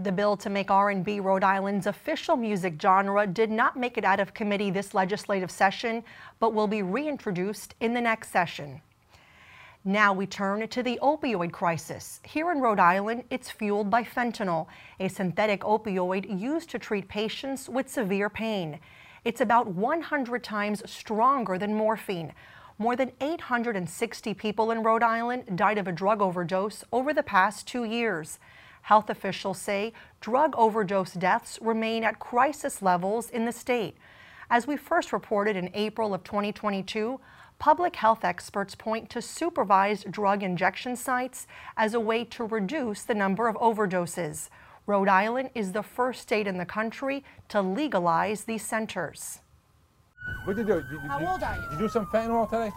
The 0.00 0.12
bill 0.12 0.36
to 0.36 0.48
make 0.48 0.70
R&B 0.70 1.18
Rhode 1.18 1.42
Island's 1.42 1.88
official 1.88 2.36
music 2.36 2.80
genre 2.80 3.26
did 3.26 3.50
not 3.50 3.76
make 3.76 3.98
it 3.98 4.04
out 4.04 4.20
of 4.20 4.32
committee 4.32 4.70
this 4.70 4.94
legislative 4.94 5.50
session, 5.50 6.04
but 6.38 6.54
will 6.54 6.68
be 6.68 6.82
reintroduced 6.82 7.74
in 7.80 7.94
the 7.94 8.00
next 8.00 8.30
session. 8.30 8.80
Now 9.84 10.12
we 10.12 10.24
turn 10.24 10.68
to 10.68 10.82
the 10.84 11.00
opioid 11.02 11.50
crisis. 11.50 12.20
Here 12.22 12.52
in 12.52 12.60
Rhode 12.60 12.78
Island, 12.78 13.24
it's 13.28 13.50
fueled 13.50 13.90
by 13.90 14.04
fentanyl, 14.04 14.68
a 15.00 15.08
synthetic 15.08 15.62
opioid 15.62 16.40
used 16.40 16.70
to 16.70 16.78
treat 16.78 17.08
patients 17.08 17.68
with 17.68 17.90
severe 17.90 18.30
pain. 18.30 18.78
It's 19.24 19.40
about 19.40 19.66
100 19.66 20.44
times 20.44 20.88
stronger 20.88 21.58
than 21.58 21.74
morphine. 21.74 22.34
More 22.78 22.94
than 22.94 23.10
860 23.20 24.32
people 24.34 24.70
in 24.70 24.84
Rhode 24.84 25.02
Island 25.02 25.56
died 25.56 25.78
of 25.78 25.88
a 25.88 25.92
drug 25.92 26.22
overdose 26.22 26.84
over 26.92 27.12
the 27.12 27.24
past 27.24 27.66
two 27.66 27.82
years. 27.82 28.38
Health 28.88 29.10
officials 29.10 29.58
say 29.58 29.92
drug 30.22 30.54
overdose 30.56 31.12
deaths 31.12 31.58
remain 31.60 32.04
at 32.04 32.18
crisis 32.18 32.80
levels 32.80 33.28
in 33.28 33.44
the 33.44 33.52
state. 33.52 33.98
As 34.48 34.66
we 34.66 34.78
first 34.78 35.12
reported 35.12 35.56
in 35.56 35.70
April 35.74 36.14
of 36.14 36.24
2022, 36.24 37.20
public 37.58 37.96
health 37.96 38.24
experts 38.24 38.74
point 38.74 39.10
to 39.10 39.20
supervised 39.20 40.10
drug 40.10 40.42
injection 40.42 40.96
sites 40.96 41.46
as 41.76 41.92
a 41.92 42.00
way 42.00 42.24
to 42.24 42.44
reduce 42.44 43.02
the 43.02 43.14
number 43.14 43.46
of 43.46 43.56
overdoses. 43.56 44.48
Rhode 44.86 45.08
Island 45.08 45.50
is 45.54 45.72
the 45.72 45.82
first 45.82 46.22
state 46.22 46.46
in 46.46 46.56
the 46.56 46.64
country 46.64 47.22
to 47.50 47.60
legalize 47.60 48.44
these 48.44 48.64
centers. 48.64 49.40
What 50.44 50.56
did 50.56 50.66
you 50.66 50.76
do? 50.76 50.82
Did, 50.90 51.00
How 51.00 51.18
did, 51.18 51.28
old 51.28 51.42
are 51.42 51.56
you? 51.56 51.62
Did 51.62 51.72
you 51.72 51.78
do 51.78 51.88
some 51.90 52.06
fentanyl 52.06 52.48
today? 52.48 52.72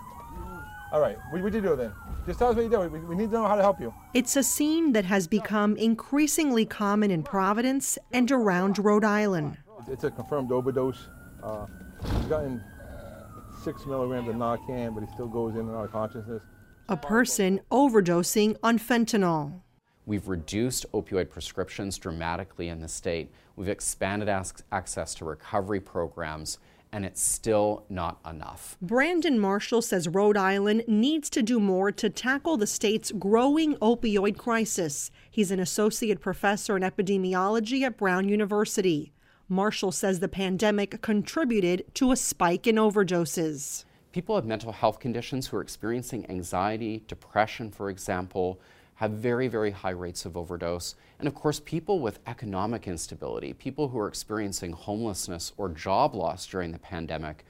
All 0.92 1.00
right. 1.00 1.18
What 1.30 1.42
did 1.42 1.54
you 1.54 1.62
do 1.62 1.76
then? 1.78 1.94
Just 2.26 2.40
tell 2.40 2.50
us 2.50 2.56
what 2.56 2.64
you 2.64 2.70
did. 2.70 2.92
We, 2.92 3.00
we 3.00 3.16
need 3.16 3.32
to 3.32 3.38
know 3.38 3.48
how 3.48 3.56
to 3.56 3.62
help 3.62 3.80
you. 3.80 3.94
It's 4.14 4.36
a 4.36 4.44
scene 4.44 4.92
that 4.92 5.06
has 5.06 5.26
become 5.26 5.78
increasingly 5.78 6.66
common 6.66 7.12
in 7.12 7.24
Providence 7.24 7.98
and 8.12 8.30
around 8.30 8.78
Rhode 8.78 9.06
Island. 9.06 9.58
It's 9.88 10.04
a 10.04 10.12
confirmed 10.12 10.52
overdose. 10.52 11.08
Uh, 11.42 11.66
he's 12.04 12.26
gotten 12.26 12.62
six 13.64 13.86
milligrams 13.86 14.28
of 14.28 14.36
Narcan, 14.36 14.94
but 14.94 15.04
he 15.04 15.14
still 15.14 15.28
goes 15.28 15.54
in 15.54 15.62
and 15.62 15.72
out 15.72 15.86
of 15.86 15.92
consciousness. 15.92 16.44
A 16.90 16.98
person 16.98 17.62
overdosing 17.72 18.58
on 18.62 18.78
fentanyl. 18.78 19.62
We've 20.06 20.28
reduced 20.28 20.86
opioid 20.92 21.30
prescriptions 21.30 21.98
dramatically 21.98 22.68
in 22.68 22.82
the 22.82 22.88
state. 22.88 23.32
We've 23.56 23.70
expanded 23.70 24.28
access 24.28 25.14
to 25.16 25.26
recovery 25.26 25.80
programs, 25.80 26.58
and 26.92 27.06
it's 27.06 27.22
still 27.22 27.86
not 27.90 28.20
enough. 28.30 28.78
Brandon 28.82 29.40
Marshall 29.40 29.82
says 29.82 30.08
Rhode 30.08 30.38
Island 30.38 30.84
needs 30.88 31.30
to 31.32 31.42
do 31.42 31.60
more 31.60 31.92
to 31.92 32.10
tackle 32.10 32.58
the 32.58 32.68
state's 32.68 33.12
growing 33.12 33.76
opioid 33.78 34.38
crisis. 34.38 35.12
He's 35.30 35.52
an 35.52 35.60
associate 35.60 36.20
professor 36.20 36.76
in 36.76 36.84
epidemiology 36.84 37.84
at 37.84 37.98
Brown 37.98 38.28
University. 38.28 39.14
Marshall 39.48 39.92
says 39.92 40.20
the 40.20 40.28
pandemic 40.28 41.02
contributed 41.02 41.86
to 41.96 42.12
a 42.12 42.16
spike 42.16 42.68
in 42.68 42.76
overdoses. 42.76 43.86
People 44.12 44.36
with 44.36 44.46
mental 44.46 44.74
health 44.74 45.00
conditions 45.00 45.48
who 45.48 45.58
are 45.58 45.62
experiencing 45.62 46.30
anxiety, 46.30 47.04
depression, 47.08 47.72
for 47.72 47.90
example, 47.90 48.60
have 49.02 49.14
very, 49.14 49.48
very 49.48 49.72
high 49.72 49.90
rates 49.90 50.26
of 50.26 50.38
overdose. 50.38 50.94
And 51.18 51.28
of 51.28 51.34
course, 51.34 51.60
people 51.60 52.02
with 52.02 52.20
economic 52.28 52.88
instability, 52.88 53.52
people 53.52 53.88
who 53.88 53.98
are 53.98 54.08
experiencing 54.08 54.74
homelessness 54.74 55.54
or 55.58 55.70
job 55.70 56.14
loss 56.14 56.46
during 56.46 56.72
the 56.72 56.78
pandemic, 56.78 57.44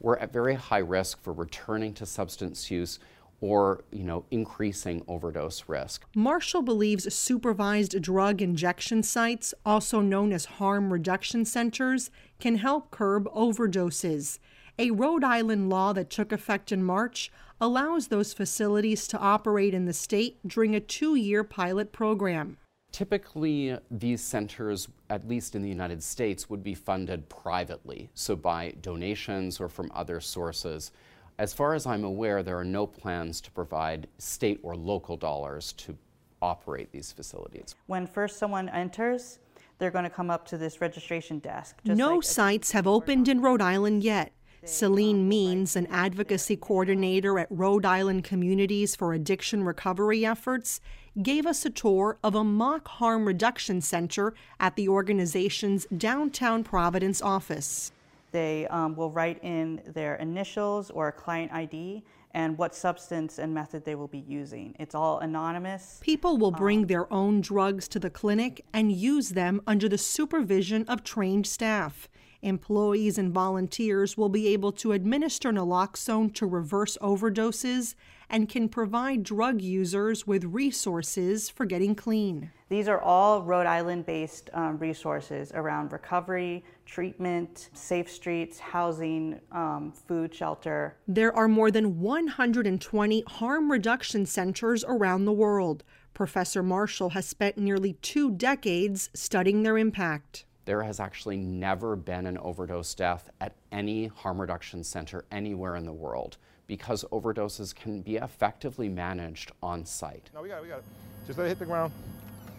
were 0.00 0.18
at 0.18 0.34
very 0.34 0.54
high 0.54 0.84
risk 0.96 1.22
for 1.22 1.32
returning 1.32 1.94
to 1.94 2.04
substance 2.04 2.70
use 2.70 2.98
or 3.40 3.84
you 3.90 4.04
know 4.04 4.26
increasing 4.30 5.02
overdose 5.08 5.64
risk. 5.66 6.04
Marshall 6.14 6.60
believes 6.60 7.14
supervised 7.14 8.02
drug 8.02 8.42
injection 8.42 9.02
sites, 9.02 9.54
also 9.64 10.02
known 10.02 10.30
as 10.30 10.44
harm 10.44 10.92
reduction 10.92 11.46
centers, 11.46 12.10
can 12.38 12.56
help 12.56 12.90
curb 12.90 13.26
overdoses. 13.34 14.38
A 14.78 14.90
Rhode 14.90 15.24
Island 15.24 15.70
law 15.70 15.94
that 15.94 16.10
took 16.10 16.32
effect 16.32 16.70
in 16.70 16.84
March 16.84 17.32
allows 17.60 18.08
those 18.08 18.32
facilities 18.32 19.06
to 19.08 19.18
operate 19.18 19.74
in 19.74 19.84
the 19.84 19.92
state 19.92 20.38
during 20.46 20.74
a 20.74 20.80
two 20.80 21.14
year 21.14 21.44
pilot 21.44 21.92
program. 21.92 22.56
Typically, 22.90 23.76
these 23.90 24.22
centers, 24.22 24.88
at 25.10 25.28
least 25.28 25.54
in 25.54 25.62
the 25.62 25.68
United 25.68 26.02
States, 26.02 26.48
would 26.48 26.62
be 26.62 26.74
funded 26.74 27.28
privately, 27.28 28.08
so 28.14 28.34
by 28.34 28.72
donations 28.80 29.60
or 29.60 29.68
from 29.68 29.90
other 29.94 30.20
sources. 30.20 30.90
As 31.38 31.52
far 31.52 31.74
as 31.74 31.86
I'm 31.86 32.02
aware, 32.02 32.42
there 32.42 32.58
are 32.58 32.64
no 32.64 32.86
plans 32.86 33.40
to 33.42 33.50
provide 33.50 34.08
state 34.18 34.58
or 34.62 34.74
local 34.74 35.16
dollars 35.16 35.72
to 35.74 35.96
operate 36.40 36.90
these 36.90 37.12
facilities. 37.12 37.74
When 37.86 38.06
first 38.06 38.38
someone 38.38 38.68
enters, 38.70 39.38
they're 39.78 39.90
going 39.90 40.04
to 40.04 40.10
come 40.10 40.30
up 40.30 40.46
to 40.48 40.58
this 40.58 40.80
registration 40.80 41.38
desk. 41.38 41.76
just 41.84 41.98
No 41.98 42.14
like- 42.16 42.22
sites 42.24 42.72
have 42.72 42.86
opened 42.86 43.28
in 43.28 43.40
Rhode 43.40 43.62
Island 43.62 44.02
yet. 44.02 44.32
Celine 44.64 45.28
Means, 45.28 45.76
an 45.76 45.86
advocacy 45.86 46.56
coordinator 46.56 47.38
at 47.38 47.46
Rhode 47.50 47.84
Island 47.84 48.24
Communities 48.24 48.96
for 48.96 49.12
Addiction 49.12 49.62
Recovery 49.62 50.26
Efforts, 50.26 50.80
gave 51.22 51.46
us 51.46 51.64
a 51.64 51.70
tour 51.70 52.18
of 52.22 52.34
a 52.34 52.44
mock 52.44 52.88
harm 52.88 53.26
reduction 53.26 53.80
center 53.80 54.34
at 54.60 54.76
the 54.76 54.88
organization's 54.88 55.86
downtown 55.96 56.64
Providence 56.64 57.22
office. 57.22 57.92
They 58.30 58.66
um, 58.66 58.94
will 58.94 59.10
write 59.10 59.42
in 59.42 59.80
their 59.86 60.16
initials 60.16 60.90
or 60.90 61.08
a 61.08 61.12
client 61.12 61.52
ID 61.52 62.02
and 62.34 62.58
what 62.58 62.74
substance 62.74 63.38
and 63.38 63.54
method 63.54 63.84
they 63.84 63.94
will 63.94 64.08
be 64.08 64.24
using. 64.28 64.74
It's 64.78 64.94
all 64.94 65.18
anonymous. 65.20 65.98
People 66.02 66.36
will 66.36 66.50
bring 66.50 66.86
their 66.86 67.10
own 67.12 67.40
drugs 67.40 67.88
to 67.88 67.98
the 67.98 68.10
clinic 68.10 68.64
and 68.72 68.92
use 68.92 69.30
them 69.30 69.62
under 69.66 69.88
the 69.88 69.98
supervision 69.98 70.84
of 70.88 71.02
trained 71.02 71.46
staff. 71.46 72.08
Employees 72.42 73.18
and 73.18 73.32
volunteers 73.32 74.16
will 74.16 74.28
be 74.28 74.48
able 74.48 74.70
to 74.70 74.92
administer 74.92 75.52
naloxone 75.52 76.32
to 76.34 76.46
reverse 76.46 76.96
overdoses 77.00 77.94
and 78.30 78.48
can 78.48 78.68
provide 78.68 79.24
drug 79.24 79.60
users 79.60 80.26
with 80.26 80.44
resources 80.44 81.48
for 81.48 81.64
getting 81.64 81.96
clean. 81.96 82.52
These 82.68 82.86
are 82.86 83.00
all 83.00 83.42
Rhode 83.42 83.66
Island 83.66 84.06
based 84.06 84.50
um, 84.52 84.78
resources 84.78 85.50
around 85.52 85.92
recovery, 85.92 86.64
treatment, 86.86 87.70
safe 87.72 88.10
streets, 88.10 88.60
housing, 88.60 89.40
um, 89.50 89.92
food, 90.06 90.32
shelter. 90.32 90.96
There 91.08 91.34
are 91.34 91.48
more 91.48 91.70
than 91.70 91.98
120 92.00 93.24
harm 93.26 93.72
reduction 93.72 94.26
centers 94.26 94.84
around 94.86 95.24
the 95.24 95.32
world. 95.32 95.82
Professor 96.14 96.62
Marshall 96.62 97.10
has 97.10 97.26
spent 97.26 97.58
nearly 97.58 97.94
two 97.94 98.30
decades 98.30 99.10
studying 99.14 99.62
their 99.62 99.78
impact. 99.78 100.44
There 100.68 100.82
has 100.82 101.00
actually 101.00 101.38
never 101.38 101.96
been 101.96 102.26
an 102.26 102.36
overdose 102.36 102.94
death 102.94 103.30
at 103.40 103.54
any 103.72 104.08
harm 104.08 104.38
reduction 104.38 104.84
center 104.84 105.24
anywhere 105.32 105.76
in 105.76 105.86
the 105.86 105.94
world 105.94 106.36
because 106.66 107.06
overdoses 107.10 107.74
can 107.74 108.02
be 108.02 108.16
effectively 108.16 108.90
managed 108.90 109.50
on 109.62 109.86
site. 109.86 110.28
No, 110.34 110.42
we 110.42 110.50
got 110.50 110.58
it. 110.58 110.64
We 110.64 110.68
got 110.68 110.80
it. 110.80 110.84
Just 111.26 111.38
let 111.38 111.46
it 111.46 111.48
hit 111.48 111.58
the 111.58 111.64
ground. 111.64 111.90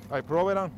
All 0.10 0.16
right, 0.16 0.26
put 0.26 0.34
it 0.34 0.38
all 0.38 0.46
the 0.46 0.48
way 0.48 0.54
down. 0.56 0.72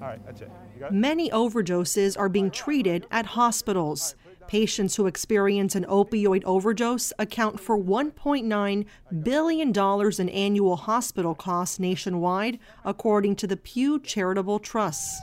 All 0.00 0.06
right, 0.06 0.24
that's 0.24 0.42
it. 0.42 0.50
You 0.76 0.78
got 0.78 0.92
it? 0.92 0.94
Many 0.94 1.28
overdoses 1.30 2.16
are 2.16 2.28
being 2.28 2.52
treated 2.52 3.04
at 3.10 3.26
hospitals. 3.26 4.14
Patients 4.46 4.94
who 4.94 5.08
experience 5.08 5.74
an 5.74 5.84
opioid 5.86 6.44
overdose 6.44 7.12
account 7.18 7.58
for 7.58 7.76
$1.9 7.76 8.86
billion 9.24 10.20
in 10.20 10.28
annual 10.28 10.76
hospital 10.76 11.34
costs 11.34 11.80
nationwide, 11.80 12.60
according 12.84 13.34
to 13.34 13.48
the 13.48 13.56
Pew 13.56 13.98
Charitable 13.98 14.60
Trusts. 14.60 15.20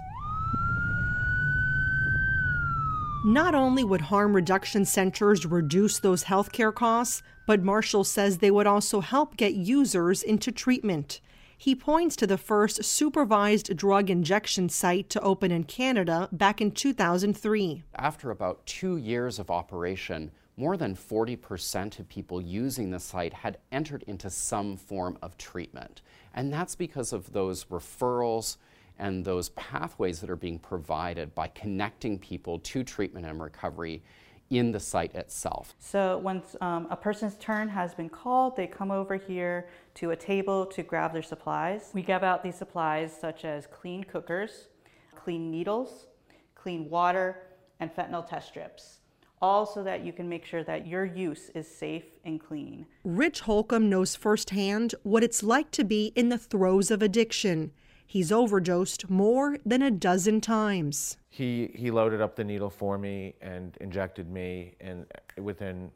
Not 3.27 3.53
only 3.53 3.83
would 3.83 3.99
harm 3.99 4.33
reduction 4.33 4.85
centers 4.85 5.45
reduce 5.45 5.99
those 5.99 6.23
healthcare 6.23 6.73
costs, 6.73 7.21
but 7.45 7.61
Marshall 7.61 8.05
says 8.05 8.37
they 8.37 8.49
would 8.49 8.67
also 8.67 9.01
help 9.01 9.35
get 9.35 9.53
users 9.53 10.23
into 10.23 10.49
treatment. 10.49 11.19
He 11.57 11.75
points 11.75 12.15
to 12.15 12.25
the 12.25 12.37
first 12.37 12.85
supervised 12.85 13.75
drug 13.75 14.09
injection 14.09 14.69
site 14.69 15.09
to 15.09 15.19
open 15.19 15.51
in 15.51 15.65
Canada 15.65 16.29
back 16.31 16.61
in 16.61 16.71
2003. 16.71 17.83
After 17.95 18.31
about 18.31 18.65
two 18.65 18.95
years 18.95 19.39
of 19.39 19.51
operation, 19.51 20.31
more 20.55 20.77
than 20.77 20.95
40% 20.95 21.99
of 21.99 22.07
people 22.07 22.41
using 22.41 22.91
the 22.91 22.99
site 23.01 23.33
had 23.33 23.57
entered 23.73 24.03
into 24.07 24.29
some 24.29 24.77
form 24.77 25.17
of 25.21 25.37
treatment. 25.37 26.01
And 26.33 26.53
that's 26.53 26.75
because 26.75 27.11
of 27.11 27.33
those 27.33 27.65
referrals 27.65 28.55
and 28.99 29.23
those 29.23 29.49
pathways 29.49 30.19
that 30.21 30.29
are 30.29 30.35
being 30.35 30.59
provided 30.59 31.33
by 31.35 31.47
connecting 31.49 32.17
people 32.17 32.59
to 32.59 32.83
treatment 32.83 33.25
and 33.25 33.41
recovery 33.41 34.01
in 34.49 34.71
the 34.71 34.79
site 34.79 35.13
itself. 35.13 35.75
So 35.79 36.17
once 36.19 36.55
um, 36.61 36.87
a 36.89 36.95
person's 36.95 37.35
turn 37.35 37.67
has 37.69 37.93
been 37.93 38.09
called, 38.09 38.55
they 38.55 38.67
come 38.67 38.91
over 38.91 39.15
here 39.15 39.67
to 39.95 40.11
a 40.11 40.15
table 40.15 40.65
to 40.67 40.83
grab 40.83 41.13
their 41.13 41.23
supplies. 41.23 41.91
We 41.93 42.01
give 42.01 42.23
out 42.23 42.43
these 42.43 42.55
supplies 42.55 43.15
such 43.19 43.43
as 43.43 43.67
clean 43.67 44.03
cookers, 44.03 44.69
clean 45.15 45.51
needles, 45.51 46.07
clean 46.55 46.89
water, 46.89 47.43
and 47.79 47.93
fentanyl 47.93 48.27
test 48.27 48.47
strips. 48.47 48.99
All 49.39 49.67
so 49.67 49.83
that 49.83 50.03
you 50.03 50.13
can 50.13 50.27
make 50.27 50.45
sure 50.45 50.63
that 50.63 50.87
your 50.87 51.05
use 51.05 51.49
is 51.53 51.67
safe 51.67 52.05
and 52.25 52.39
clean. 52.39 52.87
Rich 53.03 53.41
Holcomb 53.41 53.87
knows 53.87 54.15
firsthand 54.15 54.95
what 55.03 55.23
it's 55.23 55.43
like 55.43 55.69
to 55.71 55.83
be 55.83 56.11
in 56.15 56.29
the 56.29 56.39
throes 56.39 56.89
of 56.89 57.03
addiction. 57.03 57.71
He's 58.09 58.31
overdosed 58.31 59.09
more 59.09 59.57
than 59.65 59.81
a 59.81 59.91
dozen 59.91 60.39
times. 60.39 61.17
He, 61.29 61.71
he 61.75 61.91
loaded 61.91 62.21
up 62.21 62.37
the 62.37 62.43
needle 62.45 62.69
for 62.69 62.97
me 62.97 63.35
and 63.41 63.77
injected 63.81 64.31
me, 64.31 64.75
and 64.79 65.05
within, 65.37 65.91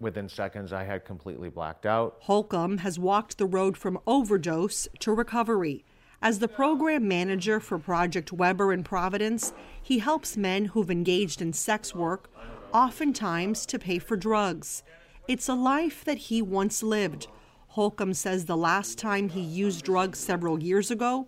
within 0.00 0.28
seconds, 0.28 0.72
I 0.72 0.82
had 0.82 1.04
completely 1.04 1.48
blacked 1.48 1.86
out. 1.86 2.16
Holcomb 2.22 2.78
has 2.78 2.98
walked 2.98 3.38
the 3.38 3.46
road 3.46 3.76
from 3.76 4.00
overdose 4.04 4.88
to 4.98 5.12
recovery. 5.12 5.84
As 6.20 6.40
the 6.40 6.48
program 6.48 7.06
manager 7.06 7.60
for 7.60 7.78
Project 7.78 8.32
Weber 8.32 8.72
in 8.72 8.82
Providence, 8.82 9.52
he 9.80 10.00
helps 10.00 10.36
men 10.36 10.64
who've 10.66 10.90
engaged 10.90 11.40
in 11.40 11.52
sex 11.52 11.94
work, 11.94 12.28
oftentimes 12.72 13.64
to 13.66 13.78
pay 13.78 14.00
for 14.00 14.16
drugs. 14.16 14.82
It's 15.28 15.48
a 15.48 15.54
life 15.54 16.04
that 16.04 16.18
he 16.18 16.42
once 16.42 16.82
lived. 16.82 17.28
Holcomb 17.76 18.14
says 18.14 18.46
the 18.46 18.56
last 18.56 18.96
time 18.96 19.28
he 19.28 19.42
used 19.42 19.84
drugs 19.84 20.18
several 20.18 20.58
years 20.62 20.90
ago, 20.90 21.26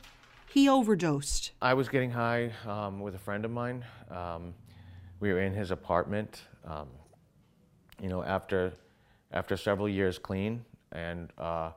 he 0.48 0.66
overdosed. 0.66 1.50
I 1.60 1.74
was 1.74 1.90
getting 1.90 2.10
high 2.10 2.52
um, 2.66 3.00
with 3.00 3.14
a 3.14 3.18
friend 3.18 3.44
of 3.44 3.50
mine. 3.50 3.84
Um, 4.10 4.54
we 5.20 5.30
were 5.30 5.42
in 5.42 5.52
his 5.52 5.72
apartment. 5.72 6.44
Um, 6.64 6.88
you 8.00 8.08
know, 8.08 8.22
after 8.22 8.72
after 9.30 9.58
several 9.58 9.90
years 9.90 10.18
clean 10.18 10.64
and 10.92 11.28
uh, 11.36 11.72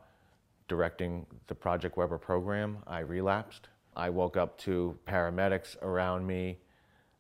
directing 0.69 1.25
the 1.47 1.55
Project 1.55 1.97
Weber 1.97 2.17
program, 2.17 2.77
I 2.87 2.99
relapsed. 2.99 3.67
I 3.97 4.09
woke 4.09 4.37
up 4.37 4.57
to 4.59 4.97
paramedics 5.05 5.75
around 5.81 6.25
me 6.25 6.59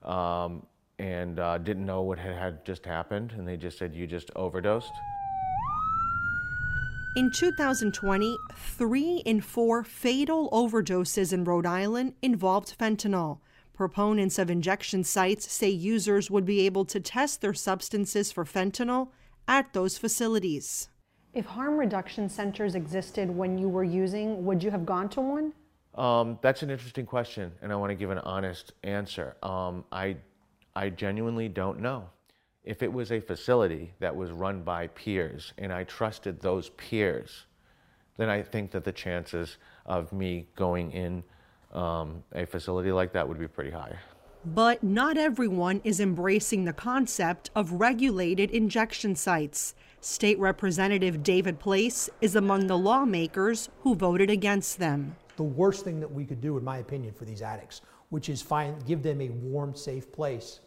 um, 0.03 0.65
and 0.99 1.37
uh, 1.37 1.57
didn't 1.57 1.85
know 1.85 2.01
what 2.01 2.17
had, 2.17 2.33
had 2.33 2.63
just 2.63 2.85
happened, 2.85 3.33
and 3.33 3.45
they 3.45 3.57
just 3.57 3.77
said, 3.77 3.93
You 3.93 4.07
just 4.07 4.31
overdosed. 4.37 4.93
In 7.17 7.29
2020, 7.29 8.37
three 8.55 9.21
in 9.25 9.41
four 9.41 9.83
fatal 9.83 10.49
overdoses 10.51 11.33
in 11.33 11.43
Rhode 11.43 11.65
Island 11.65 12.13
involved 12.21 12.77
fentanyl. 12.79 13.39
Proponents 13.73 14.39
of 14.39 14.49
injection 14.49 15.03
sites 15.03 15.51
say 15.51 15.67
users 15.67 16.31
would 16.31 16.45
be 16.45 16.65
able 16.65 16.85
to 16.85 17.01
test 17.01 17.41
their 17.41 17.53
substances 17.53 18.31
for 18.31 18.45
fentanyl 18.45 19.09
at 19.45 19.73
those 19.73 19.97
facilities. 19.97 20.87
If 21.33 21.45
harm 21.45 21.75
reduction 21.75 22.29
centers 22.29 22.75
existed 22.75 23.29
when 23.29 23.57
you 23.57 23.67
were 23.67 23.83
using, 23.83 24.45
would 24.45 24.63
you 24.63 24.71
have 24.71 24.85
gone 24.85 25.09
to 25.09 25.19
one? 25.19 25.53
Um, 25.95 26.39
that's 26.41 26.63
an 26.63 26.69
interesting 26.69 27.05
question, 27.05 27.51
and 27.61 27.73
I 27.73 27.75
want 27.75 27.89
to 27.89 27.95
give 27.95 28.09
an 28.09 28.19
honest 28.19 28.71
answer. 28.83 29.35
Um, 29.43 29.83
I, 29.91 30.15
I 30.77 30.87
genuinely 30.87 31.49
don't 31.49 31.81
know. 31.81 32.07
If 32.63 32.83
it 32.83 32.93
was 32.93 33.11
a 33.11 33.19
facility 33.19 33.93
that 33.99 34.15
was 34.15 34.31
run 34.31 34.61
by 34.61 34.87
peers 34.87 35.53
and 35.57 35.73
I 35.73 35.83
trusted 35.83 36.39
those 36.39 36.69
peers, 36.69 37.45
then 38.17 38.29
I 38.29 38.43
think 38.43 38.71
that 38.71 38.83
the 38.83 38.91
chances 38.91 39.57
of 39.85 40.13
me 40.13 40.47
going 40.55 40.91
in 40.91 41.23
um, 41.73 42.23
a 42.33 42.45
facility 42.45 42.91
like 42.91 43.13
that 43.13 43.27
would 43.27 43.39
be 43.39 43.47
pretty 43.47 43.71
high. 43.71 43.97
But 44.43 44.83
not 44.83 45.17
everyone 45.17 45.81
is 45.83 45.99
embracing 45.99 46.65
the 46.65 46.73
concept 46.73 47.51
of 47.55 47.73
regulated 47.73 48.49
injection 48.51 49.15
sites. 49.15 49.75
State 49.99 50.39
Representative 50.39 51.21
David 51.21 51.59
Place 51.59 52.09
is 52.21 52.35
among 52.35 52.67
the 52.67 52.77
lawmakers 52.77 53.69
who 53.81 53.95
voted 53.95 54.29
against 54.31 54.79
them. 54.79 55.15
The 55.35 55.43
worst 55.43 55.83
thing 55.83 55.99
that 55.99 56.11
we 56.11 56.25
could 56.25 56.41
do, 56.41 56.57
in 56.57 56.63
my 56.63 56.77
opinion, 56.77 57.13
for 57.13 57.25
these 57.25 57.41
addicts, 57.41 57.81
which 58.09 58.29
is 58.29 58.41
find, 58.41 58.83
give 58.85 59.03
them 59.03 59.21
a 59.21 59.29
warm, 59.29 59.75
safe 59.75 60.11
place 60.11 60.59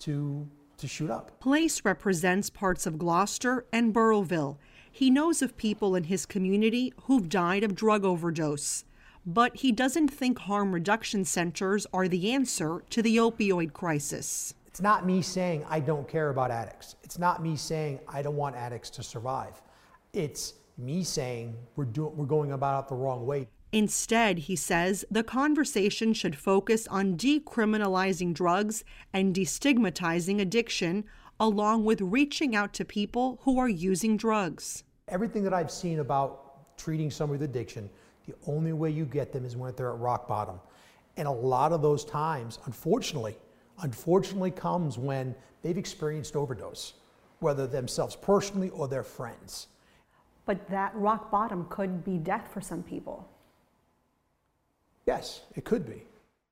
to 0.00 0.48
to 0.80 0.88
shoot 0.88 1.10
up. 1.10 1.38
Place 1.40 1.84
represents 1.84 2.50
parts 2.50 2.86
of 2.86 2.98
Gloucester 2.98 3.66
and 3.72 3.92
Burrillville. 3.92 4.58
He 4.90 5.10
knows 5.10 5.40
of 5.40 5.56
people 5.56 5.94
in 5.94 6.04
his 6.04 6.26
community 6.26 6.92
who've 7.04 7.28
died 7.28 7.62
of 7.62 7.74
drug 7.74 8.04
overdose. 8.04 8.84
But 9.24 9.56
he 9.56 9.70
doesn't 9.70 10.08
think 10.08 10.38
harm 10.40 10.72
reduction 10.72 11.24
centers 11.24 11.86
are 11.92 12.08
the 12.08 12.32
answer 12.32 12.82
to 12.90 13.02
the 13.02 13.18
opioid 13.18 13.72
crisis. 13.72 14.54
It's 14.66 14.80
not 14.80 15.06
me 15.06 15.20
saying 15.20 15.64
I 15.68 15.80
don't 15.80 16.08
care 16.08 16.30
about 16.30 16.50
addicts. 16.50 16.96
It's 17.02 17.18
not 17.18 17.42
me 17.42 17.56
saying 17.56 18.00
I 18.08 18.22
don't 18.22 18.36
want 18.36 18.56
addicts 18.56 18.88
to 18.90 19.02
survive. 19.02 19.60
It's 20.12 20.54
me 20.78 21.04
saying 21.04 21.56
we're, 21.76 21.84
do- 21.84 22.12
we're 22.16 22.24
going 22.24 22.52
about 22.52 22.84
it 22.84 22.88
the 22.88 22.94
wrong 22.94 23.26
way. 23.26 23.46
Instead, 23.72 24.40
he 24.40 24.56
says, 24.56 25.04
the 25.10 25.22
conversation 25.22 26.12
should 26.12 26.34
focus 26.34 26.88
on 26.88 27.16
decriminalizing 27.16 28.34
drugs 28.34 28.82
and 29.12 29.34
destigmatizing 29.34 30.40
addiction, 30.40 31.04
along 31.38 31.84
with 31.84 32.00
reaching 32.00 32.56
out 32.56 32.72
to 32.74 32.84
people 32.84 33.38
who 33.42 33.58
are 33.58 33.68
using 33.68 34.16
drugs. 34.16 34.82
Everything 35.06 35.44
that 35.44 35.54
I've 35.54 35.70
seen 35.70 36.00
about 36.00 36.76
treating 36.76 37.12
someone 37.12 37.38
with 37.38 37.48
addiction, 37.48 37.88
the 38.26 38.34
only 38.48 38.72
way 38.72 38.90
you 38.90 39.04
get 39.04 39.32
them 39.32 39.44
is 39.44 39.56
when 39.56 39.72
they're 39.76 39.92
at 39.92 39.98
rock 39.98 40.26
bottom. 40.26 40.58
And 41.16 41.28
a 41.28 41.30
lot 41.32 41.72
of 41.72 41.80
those 41.80 42.04
times, 42.04 42.58
unfortunately, 42.66 43.36
unfortunately 43.82 44.50
comes 44.50 44.98
when 44.98 45.34
they've 45.62 45.78
experienced 45.78 46.34
overdose, 46.34 46.94
whether 47.38 47.68
themselves 47.68 48.16
personally 48.16 48.70
or 48.70 48.88
their 48.88 49.04
friends. 49.04 49.68
But 50.44 50.68
that 50.70 50.92
rock 50.96 51.30
bottom 51.30 51.66
could 51.68 52.04
be 52.04 52.18
death 52.18 52.50
for 52.52 52.60
some 52.60 52.82
people. 52.82 53.29
Yes, 55.06 55.42
it 55.54 55.64
could 55.64 55.86
be. 55.86 56.04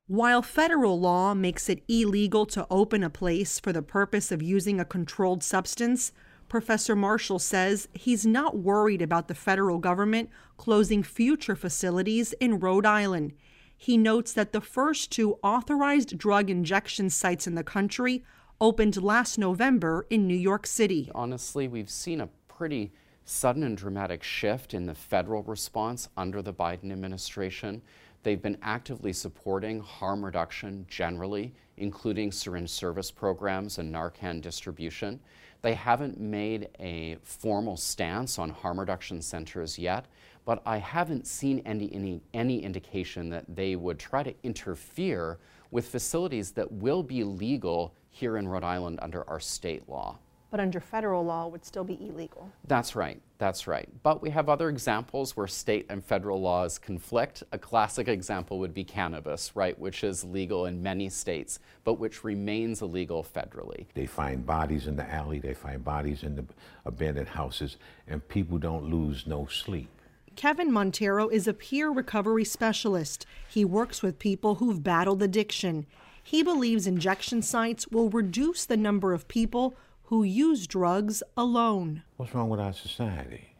While 0.06 0.40
federal 0.40 0.98
law 0.98 1.34
makes 1.34 1.68
it 1.68 1.82
illegal 1.86 2.46
to 2.46 2.66
open 2.70 3.04
a 3.04 3.10
place 3.10 3.60
for 3.60 3.72
the 3.72 3.82
purpose 3.82 4.32
of 4.32 4.42
using 4.42 4.80
a 4.80 4.84
controlled 4.84 5.42
substance, 5.42 6.12
Professor 6.48 6.96
Marshall 6.96 7.38
says 7.38 7.88
he's 7.92 8.24
not 8.24 8.56
worried 8.56 9.02
about 9.02 9.28
the 9.28 9.34
federal 9.34 9.78
government 9.78 10.30
closing 10.56 11.02
future 11.02 11.54
facilities 11.54 12.32
in 12.40 12.58
Rhode 12.58 12.86
Island. 12.86 13.34
He 13.76 13.98
notes 13.98 14.32
that 14.32 14.52
the 14.52 14.62
first 14.62 15.12
two 15.12 15.38
authorized 15.42 16.16
drug 16.16 16.48
injection 16.48 17.10
sites 17.10 17.46
in 17.46 17.54
the 17.54 17.62
country 17.62 18.24
opened 18.60 19.00
last 19.02 19.38
November 19.38 20.06
in 20.08 20.26
New 20.26 20.34
York 20.34 20.66
City. 20.66 21.10
Honestly, 21.14 21.68
we've 21.68 21.90
seen 21.90 22.20
a 22.20 22.30
pretty 22.48 22.92
sudden 23.24 23.62
and 23.62 23.76
dramatic 23.76 24.22
shift 24.22 24.72
in 24.72 24.86
the 24.86 24.94
federal 24.94 25.42
response 25.42 26.08
under 26.16 26.40
the 26.40 26.52
Biden 26.52 26.90
administration. 26.90 27.82
They've 28.22 28.40
been 28.40 28.58
actively 28.62 29.12
supporting 29.12 29.80
harm 29.80 30.24
reduction 30.24 30.86
generally, 30.88 31.54
including 31.76 32.32
syringe 32.32 32.70
service 32.70 33.10
programs 33.10 33.78
and 33.78 33.94
Narcan 33.94 34.40
distribution. 34.40 35.20
They 35.62 35.74
haven't 35.74 36.20
made 36.20 36.68
a 36.78 37.18
formal 37.22 37.76
stance 37.76 38.38
on 38.38 38.50
harm 38.50 38.80
reduction 38.80 39.22
centers 39.22 39.78
yet, 39.78 40.06
but 40.44 40.62
I 40.66 40.78
haven't 40.78 41.26
seen 41.26 41.62
any, 41.64 41.92
any, 41.92 42.22
any 42.34 42.62
indication 42.62 43.28
that 43.30 43.44
they 43.54 43.76
would 43.76 43.98
try 43.98 44.22
to 44.22 44.34
interfere 44.42 45.38
with 45.70 45.88
facilities 45.88 46.52
that 46.52 46.70
will 46.70 47.02
be 47.02 47.22
legal 47.24 47.94
here 48.10 48.36
in 48.36 48.48
Rhode 48.48 48.64
Island 48.64 48.98
under 49.02 49.28
our 49.28 49.40
state 49.40 49.88
law 49.88 50.18
but 50.50 50.60
under 50.60 50.80
federal 50.80 51.24
law 51.24 51.46
would 51.46 51.64
still 51.64 51.84
be 51.84 51.98
illegal. 52.00 52.50
That's 52.66 52.96
right. 52.96 53.20
That's 53.38 53.66
right. 53.66 53.88
But 54.02 54.22
we 54.22 54.30
have 54.30 54.48
other 54.48 54.68
examples 54.68 55.36
where 55.36 55.46
state 55.46 55.86
and 55.88 56.04
federal 56.04 56.40
laws 56.40 56.78
conflict. 56.78 57.42
A 57.52 57.58
classic 57.58 58.08
example 58.08 58.58
would 58.58 58.74
be 58.74 58.82
cannabis, 58.82 59.54
right, 59.54 59.78
which 59.78 60.02
is 60.02 60.24
legal 60.24 60.66
in 60.66 60.82
many 60.82 61.08
states, 61.08 61.60
but 61.84 61.94
which 61.94 62.24
remains 62.24 62.82
illegal 62.82 63.22
federally. 63.24 63.86
They 63.94 64.06
find 64.06 64.44
bodies 64.44 64.86
in 64.86 64.96
the 64.96 65.08
alley, 65.08 65.38
they 65.38 65.54
find 65.54 65.84
bodies 65.84 66.22
in 66.22 66.36
the 66.36 66.44
abandoned 66.84 67.28
houses, 67.28 67.76
and 68.06 68.26
people 68.28 68.58
don't 68.58 68.84
lose 68.84 69.26
no 69.26 69.46
sleep. 69.46 69.88
Kevin 70.34 70.72
Montero 70.72 71.28
is 71.28 71.48
a 71.48 71.52
peer 71.52 71.90
recovery 71.90 72.44
specialist. 72.44 73.26
He 73.48 73.64
works 73.64 74.02
with 74.02 74.20
people 74.20 74.56
who've 74.56 74.82
battled 74.82 75.20
addiction. 75.20 75.84
He 76.22 76.42
believes 76.42 76.86
injection 76.86 77.42
sites 77.42 77.88
will 77.88 78.08
reduce 78.08 78.64
the 78.64 78.76
number 78.76 79.12
of 79.12 79.26
people 79.26 79.76
who 80.08 80.22
use 80.22 80.66
drugs 80.66 81.22
alone. 81.36 82.02
What's 82.16 82.34
wrong 82.34 82.48
with 82.48 82.60
our 82.60 82.72
society? 82.72 83.52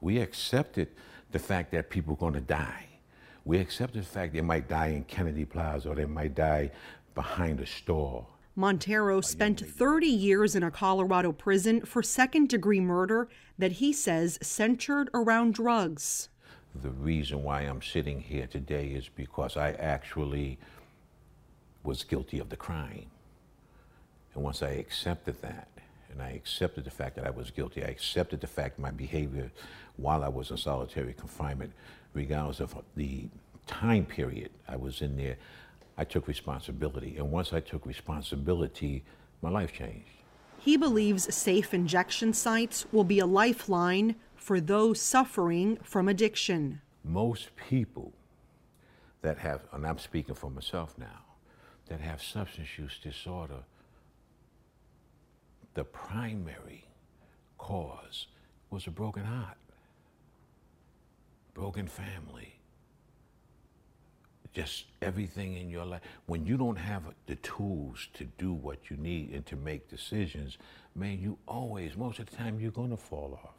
We 0.00 0.18
accepted 0.18 0.90
the 1.32 1.40
fact 1.40 1.72
that 1.72 1.90
people 1.90 2.14
are 2.14 2.18
going 2.18 2.34
to 2.34 2.40
die. 2.40 2.86
We 3.44 3.58
accepted 3.58 4.02
the 4.02 4.06
fact 4.06 4.32
they 4.32 4.42
might 4.42 4.68
die 4.68 4.88
in 4.88 5.02
Kennedy 5.04 5.44
Plaza 5.44 5.88
or 5.88 5.96
they 5.96 6.04
might 6.04 6.36
die 6.36 6.70
behind 7.16 7.58
a 7.58 7.66
store. 7.66 8.28
Montero 8.54 9.20
spent 9.20 9.58
30 9.58 10.06
years 10.06 10.54
in 10.54 10.62
a 10.62 10.70
Colorado 10.70 11.32
prison 11.32 11.80
for 11.80 12.00
second 12.00 12.48
degree 12.48 12.80
murder 12.80 13.28
that 13.58 13.72
he 13.72 13.92
says 13.92 14.38
centered 14.40 15.10
around 15.12 15.52
drugs. 15.54 16.28
the 16.80 16.90
reason 16.90 17.42
why 17.42 17.62
I'm 17.62 17.82
sitting 17.82 18.20
here 18.20 18.46
today 18.46 18.86
is 18.86 19.08
because 19.08 19.56
I 19.56 19.72
actually 19.72 20.60
was 21.82 22.04
guilty 22.04 22.38
of 22.38 22.50
the 22.50 22.56
crime. 22.56 23.10
And 24.38 24.44
once 24.44 24.62
I 24.62 24.68
accepted 24.68 25.42
that, 25.42 25.66
and 26.12 26.22
I 26.22 26.30
accepted 26.30 26.84
the 26.84 26.92
fact 26.92 27.16
that 27.16 27.26
I 27.26 27.30
was 27.30 27.50
guilty, 27.50 27.82
I 27.82 27.88
accepted 27.88 28.40
the 28.40 28.46
fact 28.46 28.78
my 28.78 28.92
behavior 28.92 29.50
while 29.96 30.22
I 30.22 30.28
was 30.28 30.52
in 30.52 30.56
solitary 30.56 31.12
confinement, 31.12 31.72
regardless 32.14 32.60
of 32.60 32.76
the 32.94 33.26
time 33.66 34.06
period 34.06 34.50
I 34.68 34.76
was 34.76 35.02
in 35.02 35.16
there, 35.16 35.38
I 35.96 36.04
took 36.04 36.28
responsibility. 36.28 37.16
And 37.16 37.32
once 37.32 37.52
I 37.52 37.58
took 37.58 37.84
responsibility, 37.84 39.02
my 39.42 39.50
life 39.50 39.72
changed. 39.72 40.06
He 40.60 40.76
believes 40.76 41.34
safe 41.34 41.74
injection 41.74 42.32
sites 42.32 42.86
will 42.92 43.02
be 43.02 43.18
a 43.18 43.26
lifeline 43.26 44.14
for 44.36 44.60
those 44.60 45.00
suffering 45.02 45.78
from 45.82 46.06
addiction. 46.06 46.80
Most 47.02 47.56
people 47.56 48.12
that 49.22 49.38
have, 49.38 49.62
and 49.72 49.84
I'm 49.84 49.98
speaking 49.98 50.36
for 50.36 50.48
myself 50.48 50.96
now, 50.96 51.24
that 51.88 52.00
have 52.00 52.22
substance 52.22 52.78
use 52.78 53.00
disorder, 53.02 53.64
the 55.78 55.84
primary 55.84 56.84
cause 57.56 58.26
was 58.68 58.88
a 58.88 58.90
broken 58.90 59.22
heart, 59.22 59.58
broken 61.54 61.86
family, 61.86 62.58
just 64.52 64.86
everything 65.00 65.56
in 65.56 65.70
your 65.70 65.84
life. 65.84 66.00
When 66.26 66.44
you 66.44 66.56
don't 66.56 66.74
have 66.74 67.04
the 67.26 67.36
tools 67.36 68.08
to 68.14 68.24
do 68.24 68.52
what 68.52 68.90
you 68.90 68.96
need 68.96 69.30
and 69.30 69.46
to 69.46 69.54
make 69.54 69.88
decisions, 69.88 70.58
man, 70.96 71.20
you 71.20 71.38
always, 71.46 71.96
most 71.96 72.18
of 72.18 72.28
the 72.28 72.34
time, 72.34 72.58
you're 72.58 72.72
going 72.72 72.90
to 72.90 72.96
fall 72.96 73.38
off. 73.44 73.54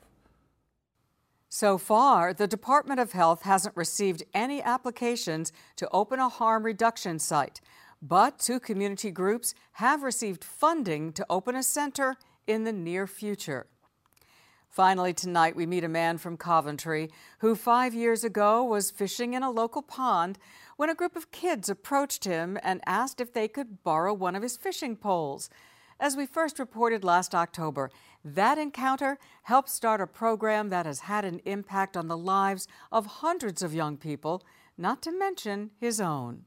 So 1.47 1.77
far, 1.77 2.33
the 2.33 2.47
Department 2.47 2.99
of 2.99 3.13
Health 3.13 3.43
hasn't 3.43 3.77
received 3.77 4.23
any 4.33 4.61
applications 4.61 5.53
to 5.77 5.87
open 5.93 6.19
a 6.19 6.27
harm 6.27 6.63
reduction 6.63 7.17
site, 7.17 7.61
but 8.01 8.39
two 8.39 8.59
community 8.59 9.11
groups 9.11 9.53
have 9.73 10.03
received 10.03 10.43
funding 10.43 11.11
to 11.13 11.25
open 11.29 11.55
a 11.55 11.63
center 11.63 12.15
in 12.47 12.63
the 12.63 12.73
near 12.73 13.05
future. 13.07 13.67
Finally, 14.69 15.13
tonight 15.13 15.55
we 15.55 15.65
meet 15.65 15.83
a 15.83 15.89
man 15.89 16.17
from 16.17 16.37
Coventry 16.37 17.09
who 17.39 17.55
five 17.55 17.93
years 17.93 18.23
ago 18.23 18.63
was 18.63 18.91
fishing 18.91 19.33
in 19.33 19.41
a 19.41 19.49
local 19.49 19.81
pond 19.81 20.37
when 20.77 20.89
a 20.89 20.95
group 20.95 21.15
of 21.15 21.31
kids 21.31 21.69
approached 21.69 22.23
him 22.23 22.57
and 22.61 22.79
asked 22.85 23.19
if 23.19 23.33
they 23.33 23.47
could 23.47 23.83
borrow 23.83 24.13
one 24.13 24.35
of 24.35 24.43
his 24.43 24.57
fishing 24.57 24.95
poles. 24.95 25.49
As 25.99 26.15
we 26.15 26.25
first 26.25 26.59
reported 26.59 27.03
last 27.03 27.35
October, 27.35 27.89
that 28.23 28.57
encounter 28.57 29.17
helped 29.43 29.69
start 29.69 29.99
a 29.99 30.07
program 30.07 30.69
that 30.69 30.85
has 30.85 31.01
had 31.01 31.25
an 31.25 31.41
impact 31.45 31.97
on 31.97 32.07
the 32.07 32.17
lives 32.17 32.67
of 32.91 33.05
hundreds 33.05 33.61
of 33.61 33.73
young 33.73 33.97
people, 33.97 34.43
not 34.77 35.01
to 35.01 35.11
mention 35.11 35.71
his 35.77 35.99
own. 35.99 36.45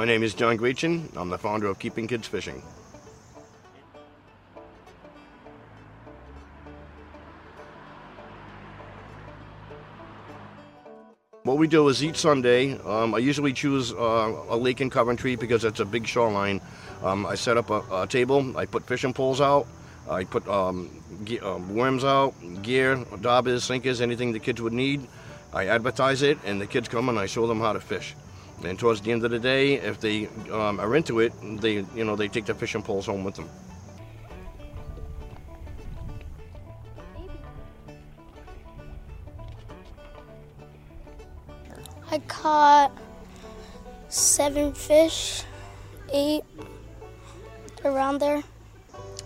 My 0.00 0.06
name 0.06 0.22
is 0.22 0.32
John 0.32 0.56
Graichen. 0.56 1.14
I'm 1.14 1.28
the 1.28 1.36
founder 1.36 1.66
of 1.66 1.78
Keeping 1.78 2.08
Kids 2.08 2.26
Fishing. 2.26 2.62
What 11.42 11.58
we 11.58 11.68
do 11.68 11.86
is 11.88 12.02
each 12.02 12.16
Sunday, 12.16 12.78
um, 12.78 13.14
I 13.14 13.18
usually 13.18 13.52
choose 13.52 13.92
uh, 13.92 14.46
a 14.48 14.56
lake 14.56 14.80
in 14.80 14.88
Coventry 14.88 15.36
because 15.36 15.66
it's 15.66 15.80
a 15.80 15.84
big 15.84 16.06
shoreline. 16.06 16.62
Um, 17.02 17.26
I 17.26 17.34
set 17.34 17.58
up 17.58 17.68
a, 17.68 17.82
a, 17.92 18.06
table, 18.06 18.56
I 18.56 18.64
put 18.64 18.86
fishing 18.86 19.12
poles 19.12 19.42
out, 19.42 19.66
I 20.08 20.24
put 20.24 20.48
um, 20.48 20.88
uh, 21.42 21.58
worms 21.68 22.04
out, 22.04 22.32
gear, 22.62 23.04
daubers, 23.20 23.64
sinkers, 23.64 24.00
anything 24.00 24.32
the 24.32 24.40
kids 24.40 24.62
would 24.62 24.72
need. 24.72 25.06
I 25.52 25.66
advertise 25.66 26.22
it, 26.22 26.38
and 26.46 26.58
the 26.58 26.66
kids 26.66 26.88
come 26.88 27.10
and 27.10 27.18
I 27.18 27.26
show 27.26 27.46
them 27.46 27.60
how 27.60 27.74
to 27.74 27.80
fish. 27.80 28.14
And 28.62 28.78
towards 28.78 29.00
the 29.00 29.10
end 29.12 29.24
of 29.24 29.30
the 29.30 29.38
day, 29.38 29.74
if 29.74 30.00
they 30.00 30.26
um, 30.52 30.80
are 30.80 30.94
into 30.94 31.20
it, 31.20 31.32
they 31.60 31.84
you 31.94 32.04
know 32.04 32.14
they 32.14 32.28
take 32.28 32.44
their 32.44 32.54
fishing 32.54 32.82
poles 32.82 33.06
home 33.06 33.24
with 33.24 33.34
them. 33.34 33.48
I 42.10 42.18
caught 42.26 42.92
seven 44.08 44.72
fish, 44.74 45.44
eight, 46.12 46.42
around 47.84 48.18
there. 48.18 48.42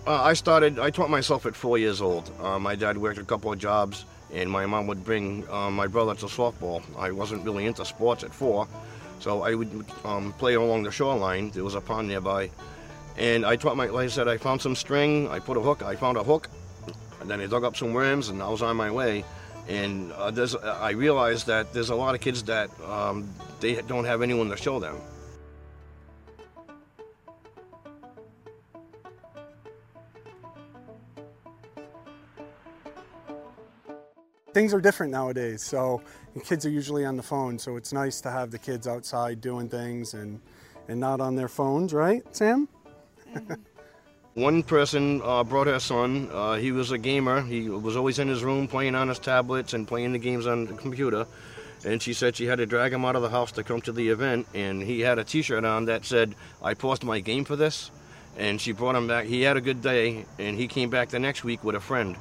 Uh, 0.07 0.23
I 0.23 0.35
started. 0.35 0.79
I 0.79 0.91
taught 0.91 1.09
myself 1.09 1.47
at 1.47 1.57
four 1.57 1.79
years 1.79 2.03
old. 2.03 2.31
Uh, 2.41 2.59
my 2.59 2.75
dad 2.75 2.99
worked 2.99 3.19
a 3.19 3.25
couple 3.25 3.51
of 3.51 3.59
jobs, 3.59 4.05
and 4.33 4.51
my 4.51 4.67
mom 4.67 4.87
would 4.87 5.03
bring 5.03 5.49
uh, 5.49 5.71
my 5.71 5.87
brother 5.87 6.15
to 6.17 6.27
softball. 6.27 6.83
I 6.99 7.11
wasn't 7.11 7.43
really 7.45 7.65
into 7.65 7.85
sports 7.87 8.23
at 8.23 8.35
four, 8.35 8.69
so 9.25 9.41
I 9.41 9.55
would 9.55 9.87
um, 10.05 10.35
play 10.35 10.53
along 10.53 10.83
the 10.83 10.91
shoreline. 10.93 11.49
There 11.49 11.65
was 11.65 11.75
a 11.75 11.81
pond 11.81 12.09
nearby, 12.09 12.51
and 13.17 13.47
I 13.47 13.57
taught 13.57 13.75
my. 13.75 13.87
Like 13.87 14.05
I 14.05 14.09
said, 14.09 14.29
I 14.29 14.37
found 14.37 14.61
some 14.61 14.77
string. 14.77 15.29
I 15.29 15.39
put 15.39 15.57
a 15.57 15.63
hook. 15.63 15.83
I 15.83 15.97
found 15.97 16.19
a 16.19 16.23
hook, 16.23 16.51
and 17.21 17.31
then 17.31 17.41
I 17.41 17.47
dug 17.47 17.65
up 17.65 17.75
some 17.75 17.95
worms, 17.95 18.29
and 18.29 18.43
I 18.43 18.51
was 18.51 18.61
on 18.61 18.77
my 18.77 18.91
way. 18.91 19.25
And 19.67 20.13
uh, 20.13 20.31
I 20.79 20.91
realized 20.91 21.47
that 21.47 21.73
there's 21.73 21.89
a 21.89 21.95
lot 21.95 22.15
of 22.15 22.21
kids 22.21 22.43
that 22.43 22.69
um, 22.83 23.27
they 23.61 23.81
don't 23.81 24.05
have 24.05 24.21
anyone 24.21 24.51
to 24.51 24.59
show 24.59 24.79
them. 24.79 25.01
Things 34.53 34.75
are 34.75 34.83
different 34.83 35.11
nowadays, 35.13 35.65
so 35.65 36.03
kids 36.41 36.67
are 36.67 36.71
usually 36.71 37.05
on 37.05 37.17
the 37.17 37.23
phone, 37.23 37.59
so 37.59 37.77
it's 37.77 37.93
nice 37.93 38.21
to 38.23 38.31
have 38.31 38.51
the 38.51 38.59
kids 38.59 38.87
outside 38.89 39.41
doing 39.41 39.69
things 39.69 40.15
and, 40.15 40.41
and 40.89 40.99
not 40.99 41.21
on 41.21 41.37
their 41.37 41.49
phones, 41.49 41.93
right, 41.93 42.23
Sam? 42.35 42.69
One 44.35 44.65
person 44.65 45.23
uh, 45.23 45.45
brought 45.45 45.69
her 45.69 45.79
son. 45.79 46.29
Uh, 46.33 46.55
he 46.55 46.73
was 46.73 46.91
a 46.91 46.99
gamer. 46.99 47.41
He 47.43 47.69
was 47.69 47.97
always 47.97 48.19
in 48.19 48.27
his 48.27 48.43
room 48.43 48.67
playing 48.67 48.97
on 48.97 49.09
his 49.09 49.21
tablets 49.21 49.75
and 49.75 49.87
playing 49.87 50.13
the 50.13 50.19
games 50.19 50.49
on 50.49 50.65
the 50.65 50.75
computer. 50.75 51.25
And 51.85 52.03
she 52.03 52.15
said 52.15 52.35
she 52.35 52.47
had 52.47 52.59
to 52.59 52.67
drag 52.67 52.93
him 52.93 53.05
out 53.05 53.15
of 53.15 53.23
the 53.23 53.29
house 53.29 53.53
to 53.53 53.63
come 53.63 53.81
to 53.83 53.93
the 53.93 54.09
event. 54.09 54.49
And 54.53 54.83
he 54.83 55.01
had 55.01 55.21
a 55.21 55.25
T-shirt 55.25 55.65
on 55.65 55.85
that 55.85 56.05
said, 56.05 56.35
"I 56.61 56.75
paused 56.75 57.05
my 57.05 57.21
game 57.21 57.45
for 57.45 57.55
this." 57.55 57.93
And 58.37 58.61
she 58.61 58.73
brought 58.73 58.97
him 58.97 59.07
back. 59.07 59.27
He 59.27 59.43
had 59.43 59.57
a 59.57 59.61
good 59.61 59.83
day, 59.83 60.27
and 60.41 60.59
he 60.59 60.67
came 60.67 60.91
back 60.91 61.11
the 61.11 61.21
next 61.21 61.45
week 61.45 61.63
with 61.63 61.77
a 61.77 61.81
friend. 61.81 62.17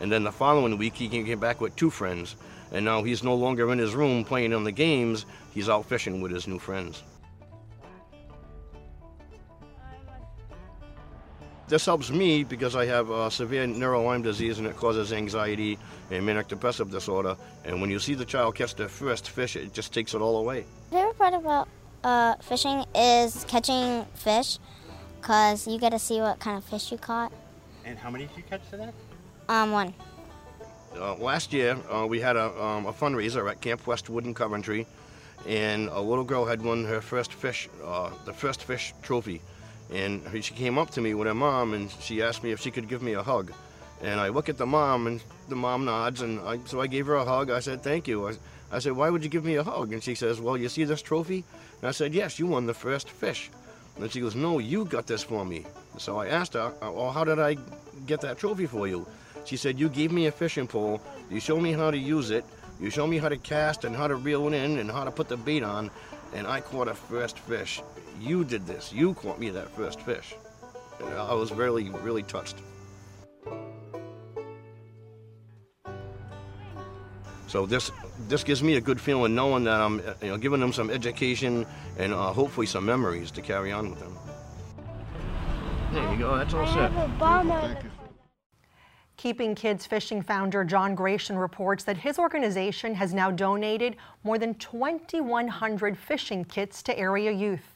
And 0.00 0.10
then 0.10 0.24
the 0.24 0.32
following 0.32 0.78
week, 0.78 0.94
he 0.94 1.08
came 1.08 1.38
back 1.38 1.60
with 1.60 1.76
two 1.76 1.90
friends. 1.90 2.34
And 2.72 2.84
now 2.84 3.02
he's 3.02 3.22
no 3.22 3.34
longer 3.34 3.70
in 3.72 3.78
his 3.78 3.94
room 3.94 4.24
playing 4.24 4.52
on 4.52 4.64
the 4.64 4.72
games. 4.72 5.26
He's 5.54 5.68
out 5.68 5.86
fishing 5.86 6.20
with 6.20 6.32
his 6.32 6.46
new 6.46 6.58
friends. 6.58 7.02
This 11.68 11.84
helps 11.84 12.10
me 12.10 12.44
because 12.44 12.74
I 12.74 12.86
have 12.86 13.10
uh, 13.10 13.28
severe 13.28 13.66
neuro 13.66 14.02
Lyme 14.02 14.22
disease 14.22 14.58
and 14.58 14.66
it 14.66 14.74
causes 14.76 15.12
anxiety 15.12 15.78
and 16.10 16.24
manic 16.24 16.48
depressive 16.48 16.90
disorder. 16.90 17.36
And 17.66 17.82
when 17.82 17.90
you 17.90 17.98
see 17.98 18.14
the 18.14 18.24
child 18.24 18.54
catch 18.54 18.74
their 18.74 18.88
first 18.88 19.28
fish, 19.28 19.54
it 19.54 19.74
just 19.74 19.92
takes 19.92 20.14
it 20.14 20.22
all 20.22 20.38
away. 20.38 20.64
My 20.90 20.98
favorite 20.98 21.18
part 21.18 21.34
about 21.34 21.68
uh, 22.04 22.36
fishing 22.36 22.86
is 22.94 23.44
catching 23.48 24.06
fish 24.14 24.58
because 25.20 25.66
you 25.68 25.78
get 25.78 25.90
to 25.90 25.98
see 25.98 26.20
what 26.20 26.38
kind 26.38 26.56
of 26.56 26.64
fish 26.64 26.90
you 26.90 26.96
caught. 26.96 27.32
And 27.84 27.98
how 27.98 28.10
many 28.10 28.26
did 28.26 28.36
you 28.38 28.44
catch 28.44 28.62
today? 28.70 28.90
Um, 29.50 29.72
one. 29.72 29.92
Uh, 30.96 31.14
last 31.16 31.52
year, 31.52 31.76
uh, 31.92 32.06
we 32.06 32.20
had 32.20 32.36
a, 32.36 32.46
um, 32.62 32.86
a, 32.86 32.92
fundraiser 32.92 33.50
at 33.50 33.60
Camp 33.60 33.86
Westwood 33.86 34.24
in 34.24 34.34
Coventry, 34.34 34.86
and 35.46 35.88
a 35.88 36.00
little 36.00 36.24
girl 36.24 36.44
had 36.44 36.62
won 36.62 36.84
her 36.84 37.00
first 37.00 37.32
fish, 37.32 37.68
uh, 37.84 38.10
the 38.24 38.32
first 38.32 38.64
fish 38.64 38.94
trophy. 39.02 39.40
And 39.92 40.22
she 40.42 40.54
came 40.54 40.76
up 40.76 40.90
to 40.90 41.00
me 41.00 41.14
with 41.14 41.26
her 41.28 41.34
mom, 41.34 41.74
and 41.74 41.90
she 42.00 42.22
asked 42.22 42.42
me 42.42 42.50
if 42.50 42.60
she 42.60 42.70
could 42.70 42.88
give 42.88 43.02
me 43.02 43.14
a 43.14 43.22
hug. 43.22 43.52
And 44.02 44.20
I 44.20 44.28
look 44.28 44.48
at 44.48 44.58
the 44.58 44.66
mom, 44.66 45.06
and 45.06 45.22
the 45.48 45.56
mom 45.56 45.84
nods, 45.84 46.20
and 46.20 46.40
I, 46.40 46.58
so 46.66 46.80
I 46.80 46.86
gave 46.86 47.06
her 47.06 47.16
a 47.16 47.24
hug. 47.24 47.50
I 47.50 47.60
said, 47.60 47.82
"Thank 47.82 48.06
you." 48.06 48.28
I, 48.28 48.32
I 48.70 48.78
said, 48.78 48.92
"Why 48.92 49.10
would 49.10 49.24
you 49.24 49.30
give 49.30 49.44
me 49.44 49.56
a 49.56 49.64
hug?" 49.64 49.92
And 49.92 50.02
she 50.02 50.14
says, 50.14 50.40
"Well, 50.40 50.56
you 50.56 50.68
see 50.68 50.84
this 50.84 51.02
trophy?" 51.02 51.44
And 51.80 51.88
I 51.88 51.92
said, 51.92 52.14
"Yes, 52.14 52.38
you 52.38 52.46
won 52.46 52.66
the 52.66 52.74
first 52.74 53.08
fish." 53.08 53.50
And 53.96 54.10
she 54.10 54.20
goes, 54.20 54.34
"No, 54.34 54.58
you 54.58 54.84
got 54.84 55.06
this 55.06 55.22
for 55.22 55.44
me." 55.44 55.66
So 55.96 56.18
I 56.18 56.28
asked 56.28 56.54
her, 56.54 56.72
"Well, 56.80 57.10
how 57.10 57.24
did 57.24 57.38
I 57.38 57.56
get 58.06 58.20
that 58.20 58.38
trophy 58.38 58.66
for 58.66 58.86
you?" 58.86 59.06
She 59.48 59.56
said, 59.56 59.80
You 59.80 59.88
gave 59.88 60.12
me 60.12 60.26
a 60.26 60.30
fishing 60.30 60.66
pole, 60.66 61.00
you 61.30 61.40
showed 61.40 61.62
me 61.62 61.72
how 61.72 61.90
to 61.90 61.96
use 61.96 62.30
it, 62.30 62.44
you 62.78 62.90
showed 62.90 63.06
me 63.06 63.16
how 63.16 63.30
to 63.30 63.38
cast 63.38 63.84
and 63.84 63.96
how 63.96 64.06
to 64.06 64.14
reel 64.14 64.46
it 64.46 64.52
in 64.52 64.78
and 64.78 64.90
how 64.90 65.04
to 65.04 65.10
put 65.10 65.28
the 65.28 65.38
bait 65.38 65.62
on, 65.62 65.90
and 66.34 66.46
I 66.46 66.60
caught 66.60 66.86
a 66.86 66.94
first 66.94 67.38
fish. 67.38 67.80
You 68.20 68.44
did 68.44 68.66
this. 68.66 68.92
You 68.92 69.14
caught 69.14 69.40
me 69.40 69.48
that 69.48 69.74
first 69.74 70.02
fish. 70.02 70.34
And 71.00 71.08
I 71.14 71.32
was 71.32 71.50
really, 71.50 71.88
really 71.88 72.22
touched. 72.24 72.56
So 77.46 77.64
this 77.64 77.90
this 78.28 78.44
gives 78.44 78.62
me 78.62 78.76
a 78.76 78.80
good 78.82 79.00
feeling 79.00 79.34
knowing 79.34 79.64
that 79.64 79.80
I'm 79.80 80.02
you 80.20 80.28
know 80.28 80.36
giving 80.36 80.60
them 80.60 80.74
some 80.74 80.90
education 80.90 81.64
and 81.96 82.12
uh, 82.12 82.34
hopefully 82.34 82.66
some 82.66 82.84
memories 82.84 83.30
to 83.30 83.40
carry 83.40 83.72
on 83.72 83.88
with 83.88 84.00
them. 84.00 84.18
There 85.94 86.12
you 86.12 86.18
go. 86.18 86.36
That's 86.36 86.52
all 86.52 86.66
set. 86.66 87.97
Keeping 89.18 89.54
Kids 89.56 89.84
Fishing 89.84 90.22
founder 90.22 90.62
John 90.62 90.96
Graichen 90.96 91.40
reports 91.40 91.82
that 91.82 91.96
his 91.96 92.20
organization 92.20 92.94
has 92.94 93.12
now 93.12 93.32
donated 93.32 93.96
more 94.22 94.38
than 94.38 94.54
2,100 94.54 95.98
fishing 95.98 96.44
kits 96.44 96.84
to 96.84 96.96
area 96.96 97.32
youth. 97.32 97.74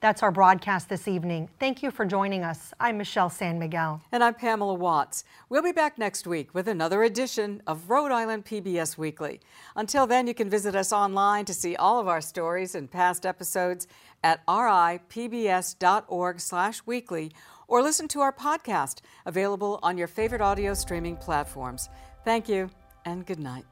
That's 0.00 0.22
our 0.22 0.30
broadcast 0.30 0.88
this 0.88 1.06
evening. 1.06 1.50
Thank 1.58 1.82
you 1.82 1.90
for 1.90 2.06
joining 2.06 2.44
us. 2.44 2.72
I'm 2.80 2.96
Michelle 2.96 3.28
San 3.28 3.58
Miguel. 3.58 4.00
And 4.10 4.24
I'm 4.24 4.32
Pamela 4.32 4.72
Watts. 4.72 5.24
We'll 5.50 5.62
be 5.62 5.72
back 5.72 5.98
next 5.98 6.26
week 6.26 6.54
with 6.54 6.66
another 6.66 7.02
edition 7.02 7.60
of 7.66 7.90
Rhode 7.90 8.10
Island 8.10 8.46
PBS 8.46 8.96
Weekly. 8.96 9.42
Until 9.76 10.06
then, 10.06 10.26
you 10.26 10.32
can 10.32 10.48
visit 10.48 10.74
us 10.74 10.94
online 10.94 11.44
to 11.44 11.52
see 11.52 11.76
all 11.76 12.00
of 12.00 12.08
our 12.08 12.22
stories 12.22 12.74
and 12.74 12.90
past 12.90 13.26
episodes 13.26 13.86
at 14.24 14.40
ripbs.org/weekly 14.46 17.32
or 17.70 17.82
listen 17.82 18.08
to 18.08 18.20
our 18.20 18.32
podcast 18.32 19.00
available 19.24 19.78
on 19.82 19.96
your 19.96 20.08
favorite 20.08 20.42
audio 20.42 20.74
streaming 20.74 21.16
platforms. 21.16 21.88
Thank 22.24 22.48
you 22.48 22.68
and 23.06 23.24
good 23.24 23.38
night. 23.38 23.69